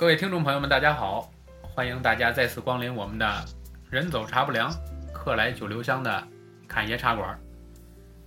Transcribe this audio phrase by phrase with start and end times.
[0.00, 1.30] 各位听众朋友们，大家好！
[1.60, 3.44] 欢迎大家再次光临我们的
[3.90, 4.74] “人走茶不凉，
[5.12, 6.26] 客来酒留香”的
[6.66, 7.38] 侃爷茶馆。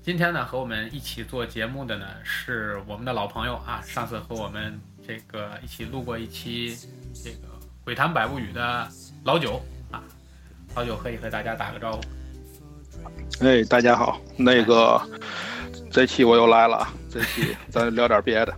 [0.03, 6.77] 今天呢，和我们一起做节目的呢是我们的老朋友啊，上次和我们这个一起录过一期
[7.11, 7.47] 这个
[7.83, 8.87] 《鬼谈百物语》的
[9.23, 9.59] 老九
[9.89, 10.03] 啊，
[10.75, 12.01] 老九可以和大家打个招呼。
[13.43, 15.01] 哎，大家好，那个
[15.89, 18.55] 这期我又来了啊，这期咱聊点别的。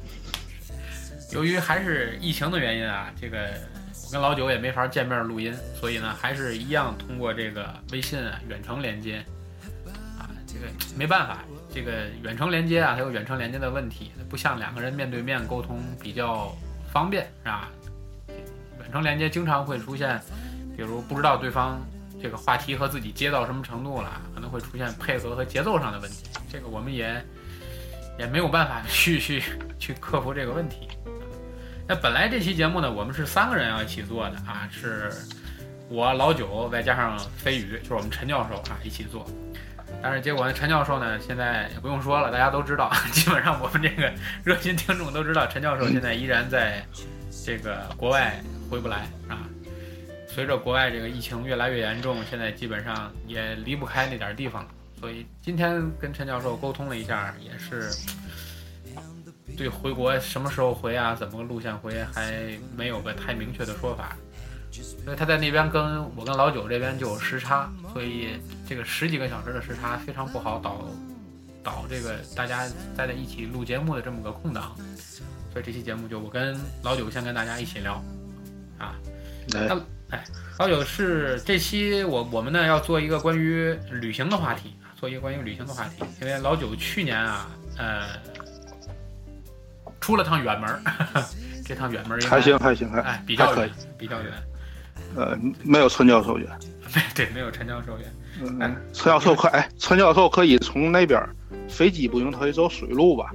[1.36, 3.50] 由于还是疫情的原因啊，这个
[4.06, 9.18] 我跟老九也没法见面录音，所以呢，还是一样通过这个微信啊远程连接
[10.18, 11.39] 啊，这个没办法，
[11.74, 16.56] 这个远程连接啊，它有远程连接的问题，不像两个人面对面沟通比较
[16.94, 17.70] 方便，是吧？
[18.80, 20.18] 远程连接经常会出现，
[20.78, 21.86] 比如不知道对方
[22.24, 27.22] 这个话题和自己接到什么程度了，可能会出现配合和节奏上的问题，这个我们也
[28.18, 29.44] 也没有办法去去
[29.78, 30.88] 去克服这个问题。
[31.88, 35.11] 那本来这期节目呢，我们是三个人要一起做的啊，是
[35.88, 39.23] 我老九再加上飞宇，就是我们陈教授啊一起做。
[40.02, 44.11] 但是结果呢，陈教授呢现在也不用说了，大家都知道， 基本上我们这个
[44.44, 46.83] 热心听众都知道，陈教授现在依然在
[47.45, 49.45] 这个国外回不来啊。
[50.27, 57.92] 随着国外这个疫情越来越严重，现在基本上也离不开那点地方了，所以今天跟陈教授沟通了一下，也是。
[59.56, 61.16] 对回国什么时候回啊？
[61.16, 62.03] 怎么个路线回？
[62.14, 64.16] 还没有个太明确的说法。
[65.06, 70.86] 因为他在那边跟我跟老九这边就有时差，所以这个十几个小时的时差非常不好导
[71.64, 72.67] 导这个大家
[72.98, 74.76] 待在一起录节目的这么个空档。
[75.53, 78.03] 所以这期节目就我跟老九先跟大家一起聊
[78.78, 79.00] 啊。
[79.53, 79.78] 哎，
[80.09, 80.26] 哎，
[80.59, 86.03] 老九是这期我我们呢要做一个关于旅行的话题，做一个关于旅行的话题。
[86.20, 88.34] 因为老九去年啊，呃。
[90.06, 90.80] 出了趟远门儿，
[91.66, 93.67] 这趟远门儿还行还行还哎比较远
[93.98, 94.31] 比较远，
[95.16, 96.48] 呃没有陈教授远，
[97.16, 98.14] 对没有陈教授远，
[98.61, 101.20] 嗯陈教授可哎陈教授可以从那边
[101.67, 103.32] 飞机不行可以走水路吧，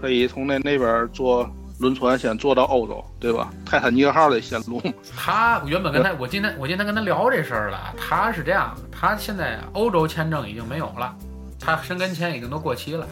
[0.00, 1.46] 可以从那那边坐
[1.78, 3.50] 轮船先坐到欧洲对吧？
[3.66, 4.82] 泰坦尼克号的线路。
[5.14, 11.14] 他原本跟他我今天我今天跟他聊这事儿了，他是这样，他现在欧洲签证已经没有了，
[11.60, 13.06] 他申根签已经都过期了。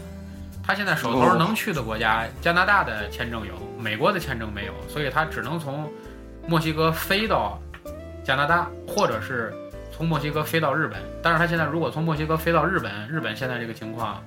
[0.67, 5.89] 他现在手头能去的国家，加拿大的签证有，美国的签证没有，所以他只能从
[6.49, 7.57] 墨西哥飞到
[8.25, 9.55] 加拿大，或者是
[9.93, 11.01] 从墨西哥飞到日本。
[11.23, 14.21] 但是他现在如果从墨西哥飞到日本，日本现在这个情况，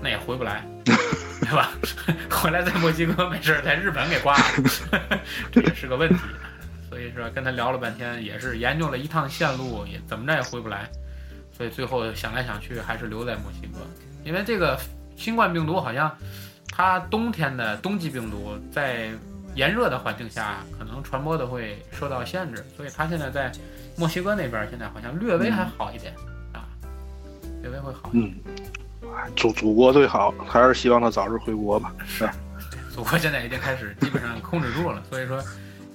[0.00, 1.72] 那也回不来，对吧？
[2.30, 4.44] 回来在墨西哥没事，在日本给挂了，
[5.52, 6.16] 这也是个问题。
[6.88, 10.88] 所以说跟他聊了半天，也是研究了一趟线路，也怎么着也回不来。
[11.54, 13.80] 所以最后想来想去，还是留在墨西哥，
[14.24, 14.78] 因为这个。
[15.16, 16.10] 新冠病毒好像，
[16.70, 19.10] 它冬天的冬季病毒在
[19.54, 23.52] 炎热的环境下，可能传播的会受到限制，所以它现在在
[23.96, 26.14] 墨西哥那边，现在好像略微还好一点
[26.52, 26.64] 啊，
[27.60, 28.10] 略微会好。
[28.12, 28.34] 嗯，
[29.36, 31.92] 祖祖国最好，还是希望他早日回国吧。
[32.06, 32.28] 是，
[32.90, 35.42] 祖国现在已经开始基本上控制住了，所以说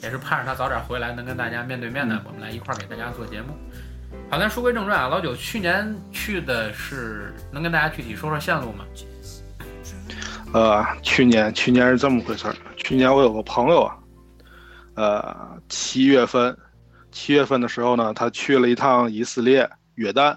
[0.04, 3.58] 也是盼着他早点回来，能跟大家面对面的，我们来一块儿给大家做节目。
[4.29, 8.84] 好，咱书归正传啊，老九去年去的是，能跟大家具体说说线路吗？
[10.53, 12.56] 呃，去年去年是这么回事儿。
[12.75, 13.97] 去年我有个朋友啊，
[14.95, 16.57] 呃，七月份，
[17.12, 20.35] 七月份的时候呢，他去了一趟以色列约旦，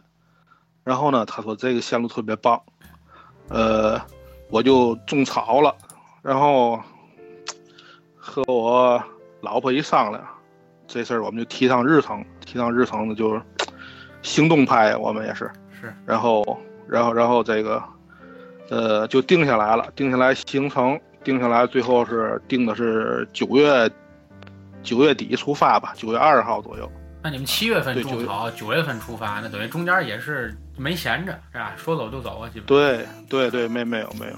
[0.84, 2.60] 然后呢，他说这个线路特别棒，
[3.48, 4.00] 呃，
[4.50, 5.74] 我就种草了，
[6.22, 6.80] 然后
[8.16, 9.02] 和我
[9.40, 10.24] 老婆一商量，
[10.86, 13.40] 这事儿我们就提上日程，提上日程呢就
[14.22, 15.50] 行动派，我们也是
[15.80, 17.82] 是，然后，然后，然后这个。
[18.70, 23.90] 呃，就定下来了，定下来行程，定下来，最后是定的是九月
[24.80, 26.88] 九月底出发吧，九月二十号左右。
[27.20, 31.72] 那你们七月份种草，九月份出发，那等于中间也是没闲着，是吧？
[31.76, 32.66] 说走就走啊，基本。
[32.66, 34.36] 对对对，没没有没有。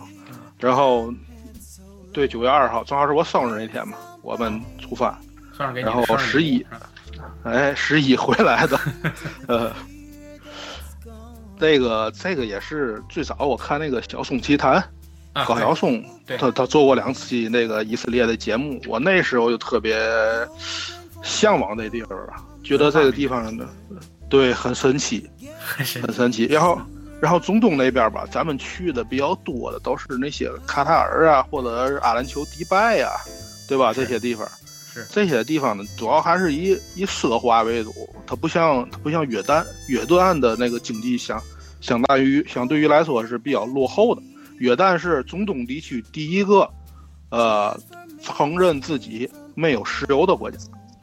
[0.59, 1.13] 然后，
[2.11, 5.19] 对，九月二号正好是我生日那天嘛，我们出发。
[5.75, 6.67] 然后十一，
[7.45, 8.79] 哎，十一回来的，
[9.49, 9.73] 呃。
[11.59, 14.83] 这个这个也是最早我看那个小松奇谈，
[15.47, 19.97] 高晓松，他他做过两期那个以色列的节目，我那时候就特别
[21.23, 22.33] 向往那地方了，
[22.65, 23.65] 觉得这个地方呢，
[24.29, 25.31] 对，很神奇，
[25.77, 26.47] 很神奇。
[26.47, 26.77] 然后
[27.21, 33.13] 然后中东那边吧，咱们去的比较多的都是那些卡塔尔啊，或者是阿联酋、迪拜呀，
[33.69, 33.93] 对吧？
[33.95, 34.49] 这些地方。
[35.11, 37.93] 这些地方呢，主要还是以以奢华为主，
[38.27, 41.41] 它不像它不像约旦，约旦的那个经济相
[41.81, 44.23] 相当于相对于来说是比较落后的。
[44.59, 46.69] 约旦是中东地区第一个，
[47.31, 47.77] 呃，
[48.23, 50.59] 承认自己没有石油的国家。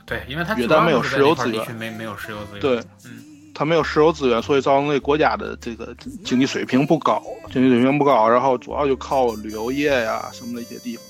[0.05, 2.61] 对，因为它约旦没有石油资源，没没有石油资源。
[2.61, 3.21] 对，嗯，
[3.53, 5.93] 它没有石油资源，所以造成那国家的这个
[6.23, 7.21] 经济水平不高，
[7.51, 11.05] 经济水平不高，然后主要就靠旅游业呀什么的一些地方。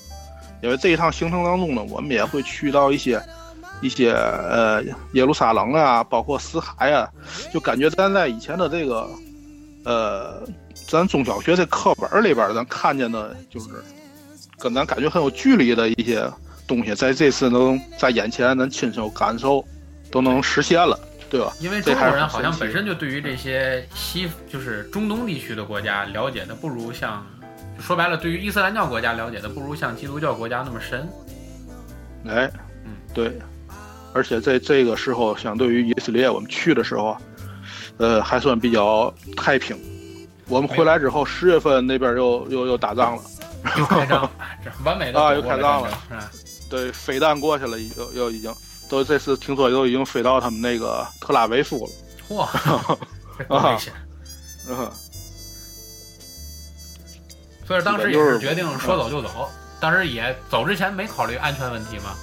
[0.62, 3.20] 因为这一趟行程当中呢，我们也会去到一些
[3.80, 7.08] 一些呃耶路撒冷啊，包括死海啊，
[7.52, 9.08] 就感觉咱在以前的这个
[9.84, 10.42] 呃
[10.88, 13.68] 咱中小学这课本里边咱看见的，就是
[14.58, 16.30] 跟咱感觉很有距离的一些。
[16.68, 19.64] 东西在这次能在眼前，能亲手感受，
[20.08, 20.96] 都能实现了，
[21.28, 21.52] 对吧？
[21.58, 27.26] 因为中国人好像本身就对于这些西，就是中东地区的国家了解的不如像，
[27.80, 31.08] 说白了，对于伊斯兰教国家了解的不如像基督教国家那么深。
[32.26, 32.50] 哎，
[32.84, 33.38] 嗯，对。
[34.12, 37.16] 而且在这个时候，相对于以色列，我们去的时候，
[37.98, 39.78] 呃，还算比较太平。
[40.48, 43.22] 我们回来之后，十月份那边又又又打仗了，
[43.78, 44.28] 又开仗，
[44.84, 46.68] 完美的啊，又开仗了，是？
[46.68, 48.52] 对，飞弹过去了，又又已经
[48.88, 51.92] 都这次听说都已经飞到他们那个特拉维夫了。
[52.28, 52.40] 嚯，
[53.54, 53.78] 啊，
[54.68, 54.90] 嗯，
[57.70, 59.48] 所以当时也是决定说走就走。
[59.78, 62.16] 当时也走之前没考虑安全问题吗？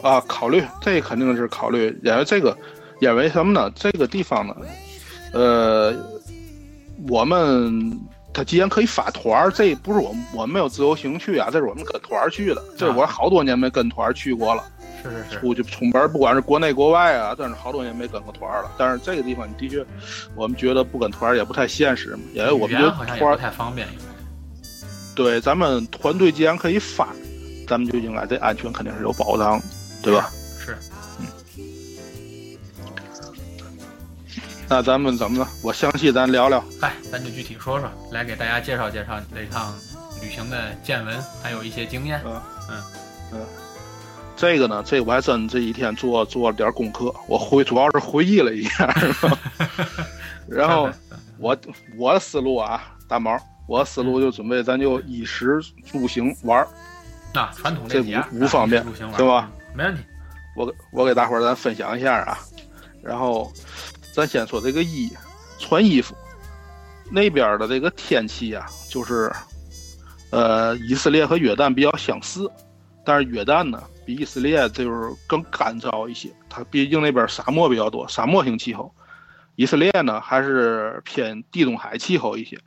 [0.00, 2.56] 啊，考虑，这肯定是考虑，因为这个，
[2.98, 3.70] 因为什么呢？
[3.74, 4.56] 这个地方呢，
[5.34, 5.94] 呃，
[7.10, 8.00] 我们。
[8.30, 12.62] 他既然可以发团，这不是我我没有自由行去啊，这是我们跟团去的。
[12.76, 14.62] 这是我好多年没跟团去过了。
[15.02, 15.40] 是是是。
[15.40, 18.70] 出去出门，不管是国内国外啊，但是好多年没跟过团了。
[18.76, 19.84] 但是这个地方的确，
[20.34, 23.86] 我们觉得不跟团也不太现实嘛，因为我们觉得团儿太方便。
[25.14, 27.08] 对，咱们团队既然可以发，
[27.66, 29.60] 咱们就应该这安全肯定是有保障，
[30.02, 30.30] 对吧？
[30.58, 30.76] 是。
[31.18, 31.26] 嗯
[34.70, 35.48] 那咱们怎么了？
[35.62, 36.62] 我详细咱聊聊。
[36.78, 39.74] 嗨，咱就具体说说，来给大家介绍介绍这趟
[40.20, 42.20] 旅行的见闻，还有一些经验。
[42.26, 42.82] 嗯嗯
[43.32, 43.40] 嗯，
[44.38, 48.94] 这个呢，这我还真这一天做做了点功课，我回主要是回忆了一下。
[50.48, 50.88] 然后
[51.38, 51.56] 我
[51.96, 53.36] 我的思路啊，大毛，
[53.66, 56.68] 我的思路就准备咱就衣食住行玩儿。
[57.34, 58.86] 那传统这五五方面，
[59.16, 59.50] 对吧？
[59.74, 60.02] 没问题。
[60.56, 62.38] 我我给大伙儿咱分享一下啊，
[63.02, 63.52] 然后。
[64.14, 65.08] 咱先说这个衣，
[65.60, 66.12] 穿衣服，
[67.08, 69.30] 那边的这个天气啊，就是，
[70.30, 72.50] 呃，以色列和约旦比较相似，
[73.04, 78.90] 但是约旦呢比以色列就是更干燥一些，它毕竟那边沙漠比较多，沙漠性气候。
[79.54, 82.58] 以色列呢还是偏地中海气候一些，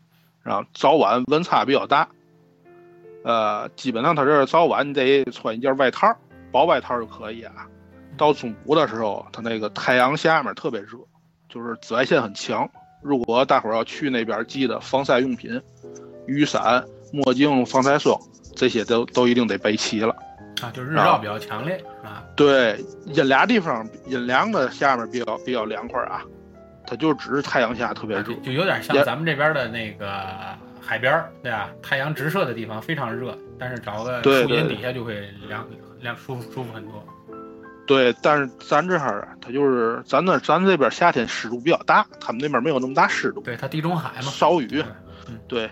[0.43, 2.07] 然后早晚温差比较大，
[3.23, 6.15] 呃，基本上它这早晚你得穿一件外套，
[6.51, 7.67] 薄外套就可以啊。
[8.15, 10.89] 到中午的时候，它那个太阳下面特别热。
[11.49, 12.69] 就是紫外线很强，
[13.01, 15.59] 如果大伙儿要去那边，记得防晒用品、
[16.27, 18.15] 雨伞、墨镜、防晒霜
[18.55, 20.15] 这些都都一定得备齐了。
[20.61, 22.23] 啊，就日照比较强烈啊。
[22.35, 26.21] 对，阴凉地方，阴凉的下面比较比较凉快啊。
[26.85, 30.07] 它就只是太阳下特别热，就有点像咱们这边的那个
[30.81, 31.69] 海边对吧？
[31.81, 35.65] 太阳直射的地方非常热，但是找个树荫底下就会凉
[36.01, 37.03] 凉舒服舒服很多。
[37.87, 43.41] 对，但是咱这儿啊，它就是咱那咱这边夏天湿度比较大，他们那边没有那么大湿度。
[43.41, 44.83] 对，它地中海嘛，少雨。
[45.47, 45.69] 对，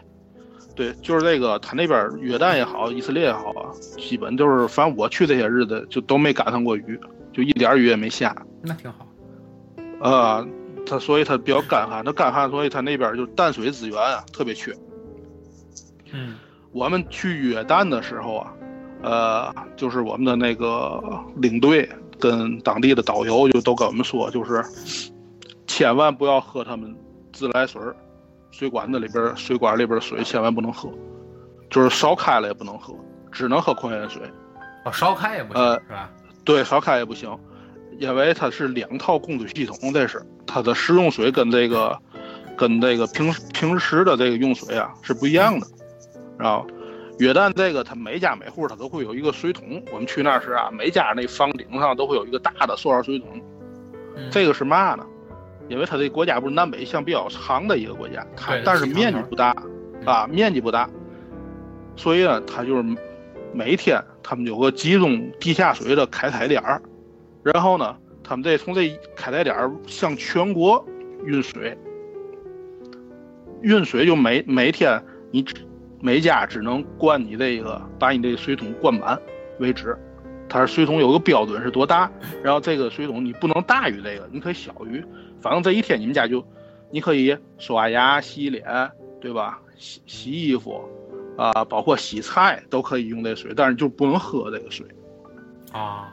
[0.79, 6.97] 对，就是那个，他那边约旦也好，以色列也好啊，基本就是，反正我去这些日子就都没赶上过雨，
[7.33, 8.33] 就一点雨也没下。
[8.61, 9.05] 那挺好。
[9.99, 10.47] 啊，
[10.85, 14.73] 他所以他比较干旱，他干旱，所以他那边就淡水资源啊特别缺。
[16.13, 16.37] 嗯，
[16.71, 18.53] 我们去约旦的时候啊，
[19.03, 21.03] 呃，就是我们的那个
[21.35, 21.89] 领队。
[22.21, 24.61] 跟当地的导游就都跟我们说，就是
[25.67, 26.93] 千万不要喝他们
[27.31, 27.81] 自来水
[28.51, 30.89] 水管子里边水管里边的水千万不能喝，
[31.69, 32.93] 就是烧开了也不能喝，
[33.31, 34.21] 只能喝矿泉水。
[34.85, 36.09] 哦，烧开也不行，是吧？
[36.43, 37.37] 对，烧开也不行，
[37.99, 41.97] 因为它是两套供水系统，这是它的食用水跟这个
[42.57, 45.67] 跟这个平平时的这个用水啊是不一样的，
[46.37, 46.65] 然后。
[47.19, 49.83] 约旦这个，它每家每户它都会有一个水桶。
[49.91, 53.27] 我们去那时啊，每家那房顶上都会有一个大的塑料水桶。
[54.31, 55.05] 这个是嘛呢？
[55.69, 59.55] 因为它这国家不是南北向比较长的一个国家，它但是面积不大
[60.05, 60.89] 啊，面积不大，
[61.95, 62.83] 所以呢，它就是
[63.53, 66.81] 每天他们有个集中地下水的开采点儿，
[67.43, 70.85] 然后呢，他们再从这开采点儿向全国
[71.23, 71.77] 运水，
[73.61, 75.45] 运水就每每天你。
[76.01, 79.19] 每家只能灌你这个，把你这个水桶灌满
[79.59, 79.97] 为止。
[80.49, 82.11] 它是水桶有个标准是多大，
[82.43, 85.03] 然后这个水桶你不能大于这个，你可以小于。
[85.39, 86.45] 反正这一天你们家就，
[86.91, 88.65] 你可以刷牙、洗脸，
[89.21, 89.59] 对吧？
[89.77, 90.83] 洗洗衣服，
[91.37, 94.85] 啊，包括洗菜都可以用这水，但是就不能喝这个水。
[95.71, 96.11] 啊，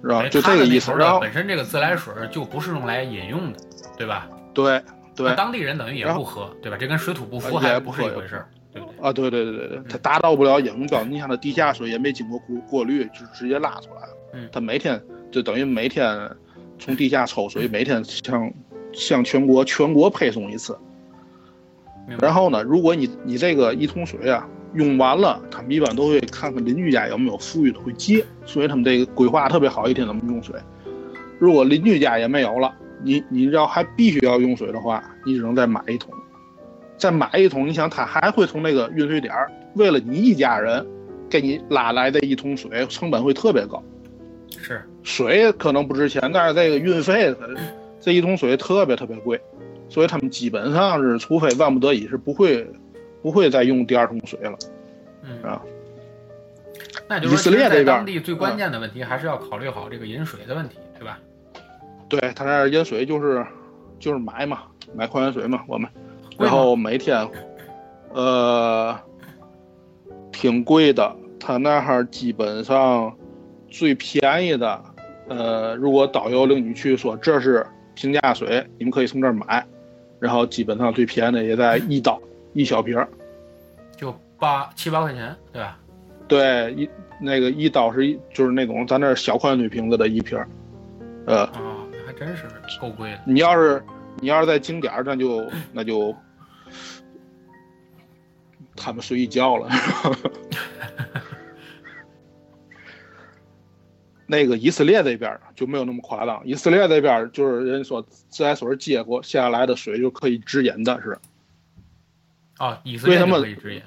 [0.00, 0.28] 是吧？
[0.28, 0.92] 就这个意思。
[0.92, 3.58] 然后本身这个自来水就不是用来饮用的，
[3.98, 4.28] 对吧？
[4.54, 4.80] 对
[5.16, 5.34] 对。
[5.34, 6.76] 当地人等于也不喝，对吧？
[6.78, 8.44] 这跟水土不服还不是一回事，
[8.76, 9.08] 对不对？
[9.08, 11.10] 啊，对对对对对，它达到不了饮用标准。
[11.10, 14.16] 你像它地下水也没经过过过滤，就直接拉出来了。
[14.34, 14.48] 嗯。
[14.52, 16.30] 它每天就等于每天
[16.78, 18.52] 从地下抽水，每天向
[18.92, 20.78] 向全国全国配送一次。
[22.20, 30.54] 然后呢，如果你你这个一桶水啊用完了，他们一般都会看看邻居家有没有富裕的会接，所以他们这个规划特别好，一天怎么用水。
[31.38, 36.14] 如果邻居家也没有了，你你要还必须要用水的话，你只能再买一桶，
[36.96, 37.66] 再买一桶。
[37.66, 40.86] 你想他还会从那个运水点儿为了你一家人
[41.28, 43.82] 给你拉来的一桶水，成本会特别高。
[44.58, 47.34] 是水可能不值钱，但是这个运费，
[48.00, 49.40] 这一桶水特别特别贵。
[49.88, 52.66] 所以他们基本上是，除非万不得已，是不会，
[53.22, 54.58] 不会再用第二桶水了，
[55.22, 55.62] 嗯啊。
[57.08, 61.20] 那就是说，在当地最关键的问题还是要考虑好这个饮水的问题，对吧？
[62.08, 63.46] 对他那饮水就是
[64.00, 65.88] 就是买嘛，买矿泉水嘛，我们，
[66.38, 67.28] 然后每天，
[68.12, 68.98] 呃，
[70.32, 71.16] 挺贵的。
[71.38, 73.16] 他那哈基本上
[73.68, 74.82] 最便宜的，
[75.28, 79.64] 呃，如果导游领你去说这是平价水，你们可以从这儿买。
[80.18, 82.18] 然后基本上最便宜的也在一刀
[82.54, 83.06] 一小瓶儿，
[83.98, 85.78] 就八七八块钱，对吧？
[86.26, 86.88] 对，一
[87.20, 90.48] 那个一刀是一就是那种咱那小矿泉水瓶子的一瓶儿，
[91.26, 91.76] 呃，啊，
[92.06, 92.44] 还真是
[92.80, 93.20] 够贵的。
[93.26, 93.84] 你要是
[94.18, 96.16] 你要是在景点儿，那就那就
[98.76, 99.68] 他们睡一觉了。
[104.28, 111.16] 那个以色列这边就没有那么夸张，以色列这边就是人说自来水接过下来的水就可以直饮的是。
[112.56, 113.82] 啊，以色列可以直饮。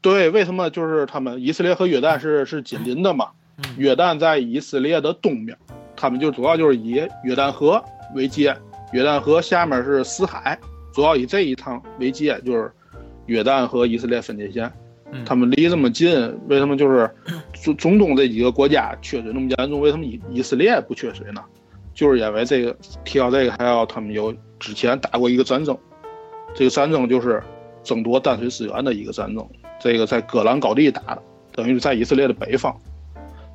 [0.00, 3.30] 对，为什么就是他们以色列和约旦是是紧邻的嘛？
[3.76, 5.56] 约旦在以色列的东面，
[5.94, 6.88] 他们就主要就是以
[7.22, 7.84] 约旦河
[8.16, 8.56] 为界，
[8.92, 10.58] 约旦河下面是死海，
[10.92, 12.70] 主要以这一趟为界，就是
[13.26, 14.70] 约旦和以色列分界线。
[15.26, 16.10] 他们离这么近，
[16.48, 17.10] 为什么就是
[17.62, 19.78] 中中东这几个国家缺水那么严重？
[19.78, 21.42] 为什么以以色列不缺水呢？
[21.92, 25.76] 就是因为这个提到这个，还要他们有之前打过一个战争，
[26.54, 27.42] 这个战争就是
[27.82, 29.46] 争夺淡水资源的一个战争。
[29.78, 31.22] 这个在戈兰高地打的，
[31.52, 32.74] 等于是在以色列的北方。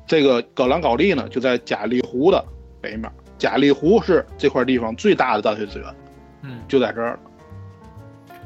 [0.06, 2.44] 这个戈兰高地呢，就在加利湖的
[2.80, 3.10] 北面。
[3.36, 5.94] 加利湖是这块地方最大的淡水资源，
[6.42, 7.18] 嗯，就在这儿。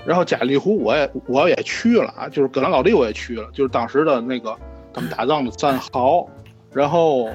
[0.04, 4.56] 然后加利湖我也我也去了啊，就是戈兰高地我也去了，就是当时的那个
[4.92, 6.28] 他们打仗的战壕，
[6.72, 7.30] 然后，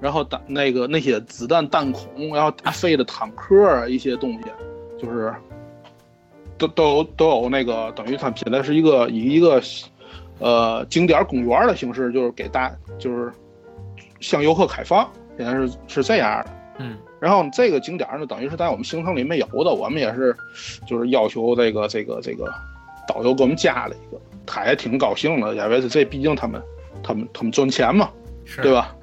[0.00, 4.48] 然后打那个那些子弹弹孔，然后打废的坦克一些东西，
[4.98, 5.32] 就是
[6.58, 9.62] 都都有都有那个等于他们现在是一个以一个
[10.40, 13.32] 呃景点公园的形式，就是给大就是
[14.18, 16.98] 向游客开放，现在是是这样的，嗯。
[17.20, 20.34] 然后这个景点呢，等于是在我们行程里没有的，我们也是，
[20.86, 22.50] 就是要求这个这个这个
[23.06, 26.62] 导游给我们加了一个，他也挺高兴的，因为是这毕竟他们
[27.02, 28.08] 他们他们赚钱嘛，
[28.62, 28.96] 对吧？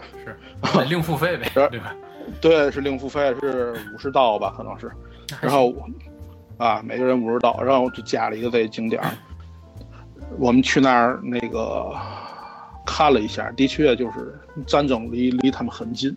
[0.63, 1.95] 是另付费呗，对吧？
[2.41, 4.91] 对，是另付费，是五十刀吧，可能是。
[5.39, 5.71] 然后
[6.57, 9.01] 啊，每个人五十刀，然后就加了一个这景点。
[10.39, 11.95] 我们去那儿那个
[12.85, 16.15] 看了一下，的确就是战争离离他们很近。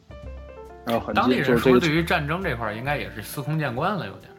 [1.15, 4.31] 当地人是不是对于战争这块应该也是司空见惯了，有点。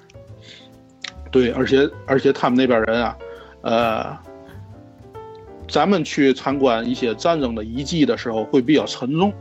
[1.31, 3.17] 对，而且而且他们那边人啊，
[3.61, 4.17] 呃，
[5.69, 9.31] 咱们去参观一些战争的遗迹的时候会比较沉重。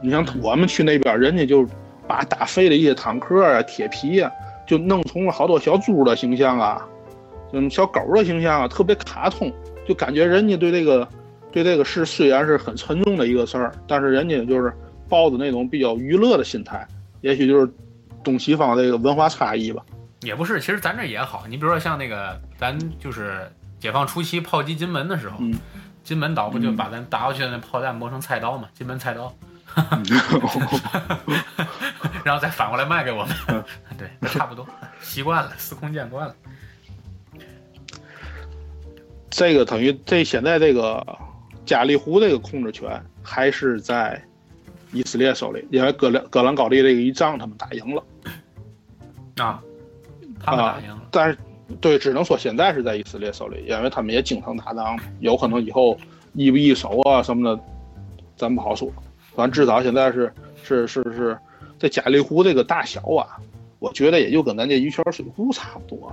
[0.00, 1.66] 你像我们去那边，人家就
[2.06, 4.30] 把打废的一些坦克啊、铁皮啊，
[4.64, 6.86] 就弄成了好多小猪的形象啊，
[7.52, 9.52] 嗯，小狗的形象啊，特别卡通，
[9.88, 11.08] 就感觉人家对这个
[11.50, 14.72] 对这个事虽然是很沉重的一个事儿，但是人家就是。
[15.10, 16.86] 抱着那种比较娱乐的心态，
[17.20, 17.70] 也许就是
[18.24, 19.84] 东西方这个文化差异吧。
[20.22, 21.44] 也不是，其实咱这也好。
[21.48, 25.38] 你比如说像那个，咱就是解放初期炮击金门的时候，
[26.04, 28.68] 金门岛不就把咱打过去的那炮弹磨成菜刀嘛？
[28.72, 29.34] 金门菜刀，
[32.22, 33.34] 然后再反过来卖给我们。
[33.98, 34.66] 对，差不多，
[35.00, 36.34] 习惯了，司空见惯了。
[39.30, 41.04] 这个等于这现在这个
[41.64, 44.22] 加利湖这个控制权还是在。
[44.92, 48.02] 以色列手里，因为戈兰戈兰高地这个一仗他们打赢了，
[49.36, 49.62] 啊，
[50.42, 51.38] 他们打赢了，但是
[51.80, 55.96] 对，只能说现在是在以色列手里，因为他们也经常打仗，有可能以后
[56.34, 57.62] 易不易手啊什么的，
[58.36, 58.90] 咱不好说。
[59.34, 60.32] 反正至少现在是
[60.62, 61.38] 是是是，
[61.78, 63.38] 这加利湖这个大小啊，
[63.78, 66.12] 我觉得也就跟咱这鱼泉水库差不多，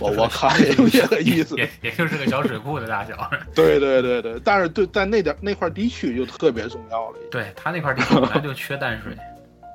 [0.00, 3.14] 我我看也有这个意思，也也就是个小水库的大小。
[3.54, 7.18] 对对对对，但是对在那点那块地区就特别重要了。
[7.30, 9.16] 对他那块地区本来就缺淡水。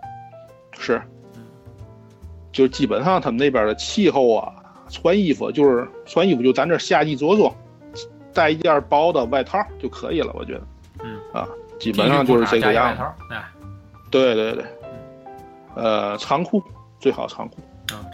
[0.77, 1.01] 是。
[2.51, 4.51] 就基本上他们那边的气候啊，
[4.89, 7.53] 穿衣服就是穿衣服就咱这夏季着装，
[8.33, 10.61] 带一件薄的外套就可以了，我觉得。
[11.03, 11.19] 嗯。
[11.31, 11.47] 啊，
[11.79, 13.15] 基本上就是这个样。
[14.09, 14.65] 对对对。
[15.75, 16.61] 呃，长裤
[16.99, 17.57] 最好长裤。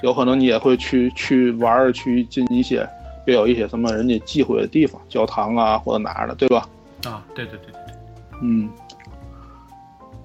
[0.03, 2.87] 有可能你也会去去玩去进一些，
[3.25, 6.67] 别有一些什么人家忌讳的地方，教堂啊或者哪儿的，对吧？
[7.05, 7.95] 啊，对对对对对。
[8.41, 8.69] 嗯。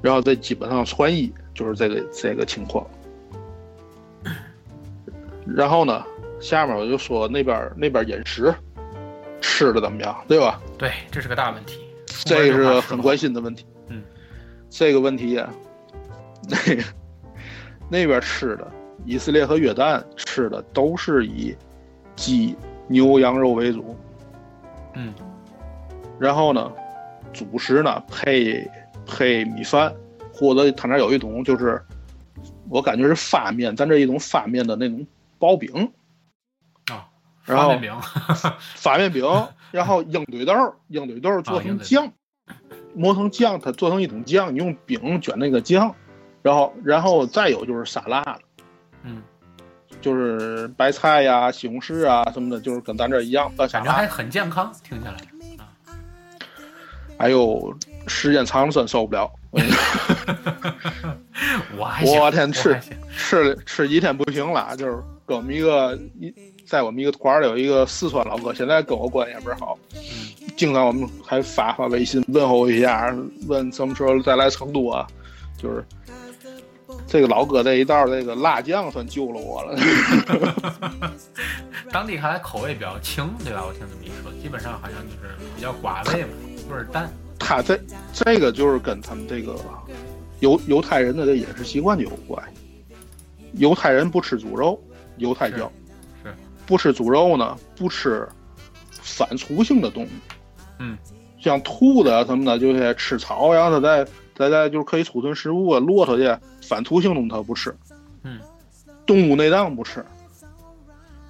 [0.02, 2.86] 然后这基本上穿衣就是这个这个情况。
[5.46, 6.04] 然后呢，
[6.40, 8.54] 下面我就说那边那边饮食
[9.40, 10.60] 吃的怎么样，对吧？
[10.78, 11.80] 对，这是个大问题，
[12.24, 13.66] 这是很关心的问题。
[13.88, 14.02] 嗯，
[14.70, 15.50] 这个问题呀，
[16.48, 16.82] 那个
[17.90, 18.72] 那边吃的，
[19.04, 21.56] 以色列和约旦吃的都是以
[22.16, 22.56] 鸡、
[22.88, 23.96] 牛、羊肉为主。
[24.94, 25.14] 嗯，
[26.18, 26.72] 然后呢，
[27.32, 28.68] 主食呢配
[29.06, 29.94] 配米饭，
[30.32, 31.80] 或者他那有一种就是，
[32.68, 35.06] 我感觉是发面，咱这一种发面的那种。
[35.40, 35.90] 薄饼
[36.92, 37.08] 啊，
[37.44, 37.94] 发面饼，
[38.76, 39.24] 发面饼，
[39.70, 40.52] 然后鹰嘴豆，
[40.88, 42.12] 鹰嘴豆做成酱，
[42.94, 45.94] 磨成酱，它做成一种酱，你用饼卷那个酱，
[46.42, 48.38] 然后，然后再有就是沙拉了，
[49.04, 49.22] 嗯，
[50.00, 55.14] 就是白菜呀、西红柿啊什么的，就是跟咱这一样，感觉还很健康，听起来
[55.58, 55.68] 啊。
[57.18, 57.74] 还有
[58.06, 59.30] 时间长了真受不了，
[61.76, 62.80] 我还我天吃
[63.16, 65.02] 吃吃几天不行了，就是。
[65.26, 66.34] 跟我们一个一，
[66.66, 69.78] 在我们一个团里有一个四川老哥，现在跟我关系也倍儿好，
[70.58, 73.14] 经常我们还发发微信问候一下，
[73.46, 75.06] 问什么时候再来成都啊？
[75.56, 75.84] 就是
[77.10, 79.76] 这个老哥这一道这个辣酱算救了我了。
[81.90, 83.64] 当地看来口味比较轻，对吧？
[83.66, 86.28] 我听这么一说，基本上好像就是比较寡味嘛，
[86.70, 87.10] 味儿淡。
[87.36, 87.76] 他这
[88.12, 89.56] 这个就是跟他们这个
[90.38, 92.60] 犹犹太人的这饮食习惯就有关系。
[93.54, 94.80] 犹太人不吃猪肉。
[95.16, 95.70] 犹太教
[96.22, 96.32] 是
[96.64, 98.26] 不吃猪肉呢，不吃
[99.02, 100.08] 反刍性的动物，
[100.78, 100.96] 嗯，
[101.38, 104.10] 像兔子啊什么的，就是吃草，然后它再
[104.48, 106.24] 再再就是可以储存食物啊，骆驼去
[106.66, 107.76] 反刍性动物它不吃，
[108.24, 108.40] 嗯，
[109.04, 110.04] 动物内脏不吃，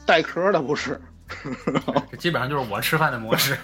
[0.06, 1.00] 带壳的不吃，
[2.10, 3.58] 这基本上就是我吃饭的模式，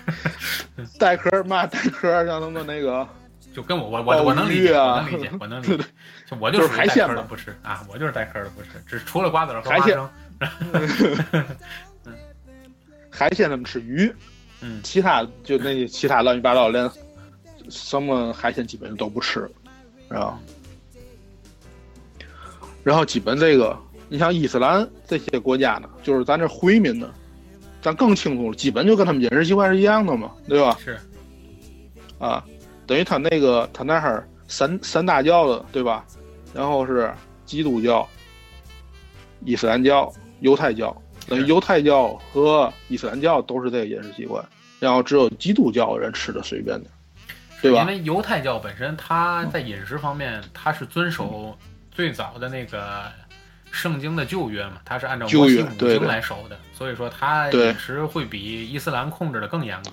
[0.99, 3.07] 带壳嘛带壳像他们那个，
[3.55, 5.85] 就跟我我我我能理解，我能理解，我能理解。
[6.29, 10.09] 就我就是海鲜的不吃啊，我就是带壳的不吃，只除了瓜子和花生。
[12.05, 12.15] 嗯，
[13.11, 14.13] 海鲜他们吃鱼，
[14.61, 16.91] 嗯，其他就那其他乱七八糟连
[17.71, 19.51] 什么海鲜基本上都不吃，
[20.09, 20.39] 然后，
[22.83, 23.77] 然后基本这个
[24.09, 27.13] 你像伊斯兰这些国家呢，就是咱这回民呢，
[27.83, 30.77] 咱更清楚了，基本就跟他们饮食习惯是一样的嘛，对吧？
[30.83, 30.99] 是，
[32.19, 32.45] 啊，
[32.87, 36.07] 等于他那个他那儿三三大教的，对吧？
[36.55, 37.13] 然后是
[37.45, 38.09] 基督教、
[39.45, 40.97] 伊斯兰教、犹太教，
[41.29, 44.43] 等于犹太教和伊斯兰教都是这个饮食习惯，
[44.79, 46.91] 然后只有基督教人吃的随便点，
[47.63, 47.81] 对吧？
[47.81, 51.57] 因为犹太教本身它在饮食方面，它是遵守
[51.91, 53.05] 最早的那个
[53.71, 59.93] 圣经的旧约嘛，它是按照摩西五经来守的，所以说它饮食会比伊斯兰控制的更严格，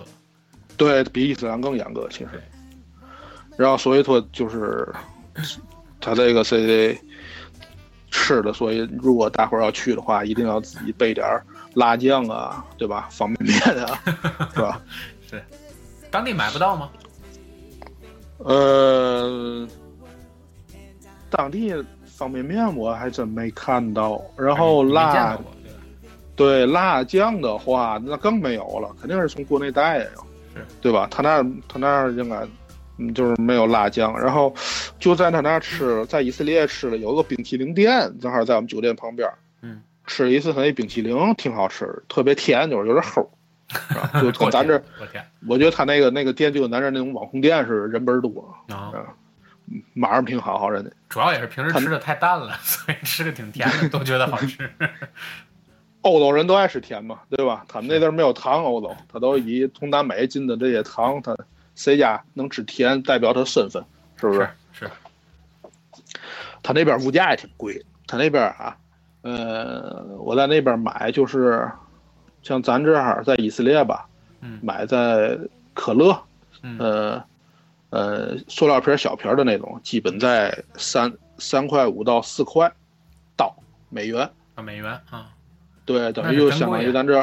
[0.78, 2.42] 对比伊斯兰更严格，其实。
[3.58, 4.94] 然后所以说就是。
[6.00, 6.96] 他这个是
[8.12, 11.44] 吃的，所以如果大伙儿要去的话，一定要自己备点儿
[11.76, 13.08] 辣酱啊，对吧？
[13.10, 14.00] 方便面啊，
[14.54, 14.82] 是吧？
[15.28, 15.42] 是，
[16.12, 16.90] 当地买不到吗？
[18.44, 19.68] 呃，
[21.30, 21.74] 当地
[22.06, 24.22] 方便面我还真没看到。
[24.38, 25.38] 然后辣，
[26.36, 30.10] 对辣酱的话，那更没有了，肯定是从国内带呀，
[30.82, 31.08] 对吧？
[31.10, 32.48] 他那他那应该。
[33.00, 34.54] 嗯，就是没有辣酱，然后
[35.00, 39.28] 就在他那吃，在以色列吃了，有个冰淇淋店，正好在我们酒店旁边。
[39.64, 43.28] 嗯，吃了一次他那冰淇淋，挺好吃，特别甜，就是有点齁。
[44.22, 48.92] 就跟咱这，我天，我觉得他那个那个店就跟咱这那种网红店似的，人倍儿多啊。
[49.94, 50.92] 马上挺好，好人家。
[51.10, 54.70] 主要也是平时吃的太淡了， 所以吃的挺甜的，都觉得好吃。
[56.02, 57.66] 欧洲人都爱吃甜嘛，对吧？
[57.68, 61.36] 他们那地儿没有糖，欧洲他都以从南美进的这些糖，他。
[61.76, 63.84] 谁家能吃甜，代表他身份，
[64.18, 64.48] 是不是？
[64.74, 64.88] 是。
[66.62, 67.84] 他那边物价也挺贵。
[68.06, 68.78] 他那边啊，
[69.24, 71.68] 呃，我在那边买就是，
[72.44, 74.08] 像咱这儿在以色列吧，
[74.42, 75.40] 嗯买在
[75.74, 76.22] 可乐，
[76.78, 77.24] 呃，
[77.90, 82.72] 呃，塑料瓶小瓶的那种，基本在三三块五到四块
[83.36, 83.56] 到
[83.90, 85.30] 美元啊，美元啊。
[85.86, 87.18] 对，等于就相当于咱这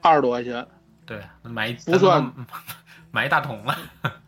[0.00, 0.66] 二十多块钱。
[1.06, 2.32] 对，买不算
[3.10, 3.76] 买一大桶了。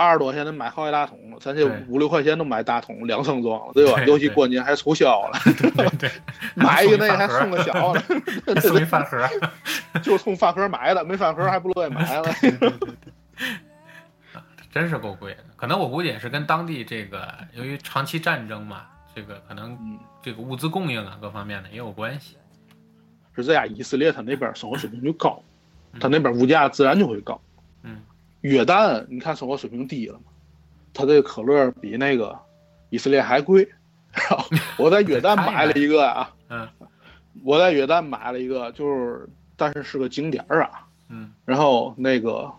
[0.00, 4.02] 二十多块钱能买好几大桶了，咱这五六块钱能买大桶两升装了，对吧？
[4.06, 5.38] 尤其过年还促销了，
[6.56, 8.00] 买一个那还送个小的，
[8.62, 9.28] 送一饭盒，
[10.02, 12.34] 就冲饭盒买的，没饭盒还不乐意买了。
[14.72, 19.76] 真是够贵的，可能我估计也是跟当地这个由于长期战争嘛，这个可能
[20.22, 22.38] 这个物资供应啊各方面的也有关系。
[23.36, 25.42] 是这样，以色列他那边生活水平就高，
[26.00, 27.38] 他那边物价自然就会高。
[28.42, 28.50] 嗯。
[28.50, 30.24] 约旦，你看生活水平低了嘛？
[30.92, 32.36] 他这个可乐比那个
[32.88, 33.68] 以色列还贵。
[34.76, 36.68] 我在约旦买了一个啊， 嗯，
[37.44, 42.50] 我在约旦买了一个，就是但是是个景点儿啊，嗯，然后那个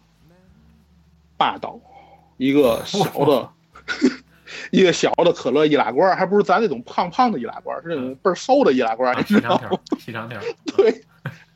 [1.35, 1.77] 霸道，
[2.37, 3.49] 一个小的，
[4.71, 9.71] 一个小的可乐易拉罐，还不是咱那种胖胖的易拉罐，是那种倍儿瘦的易拉罐，你知道吗？
[9.99, 10.39] 细长条，
[10.77, 11.03] 对，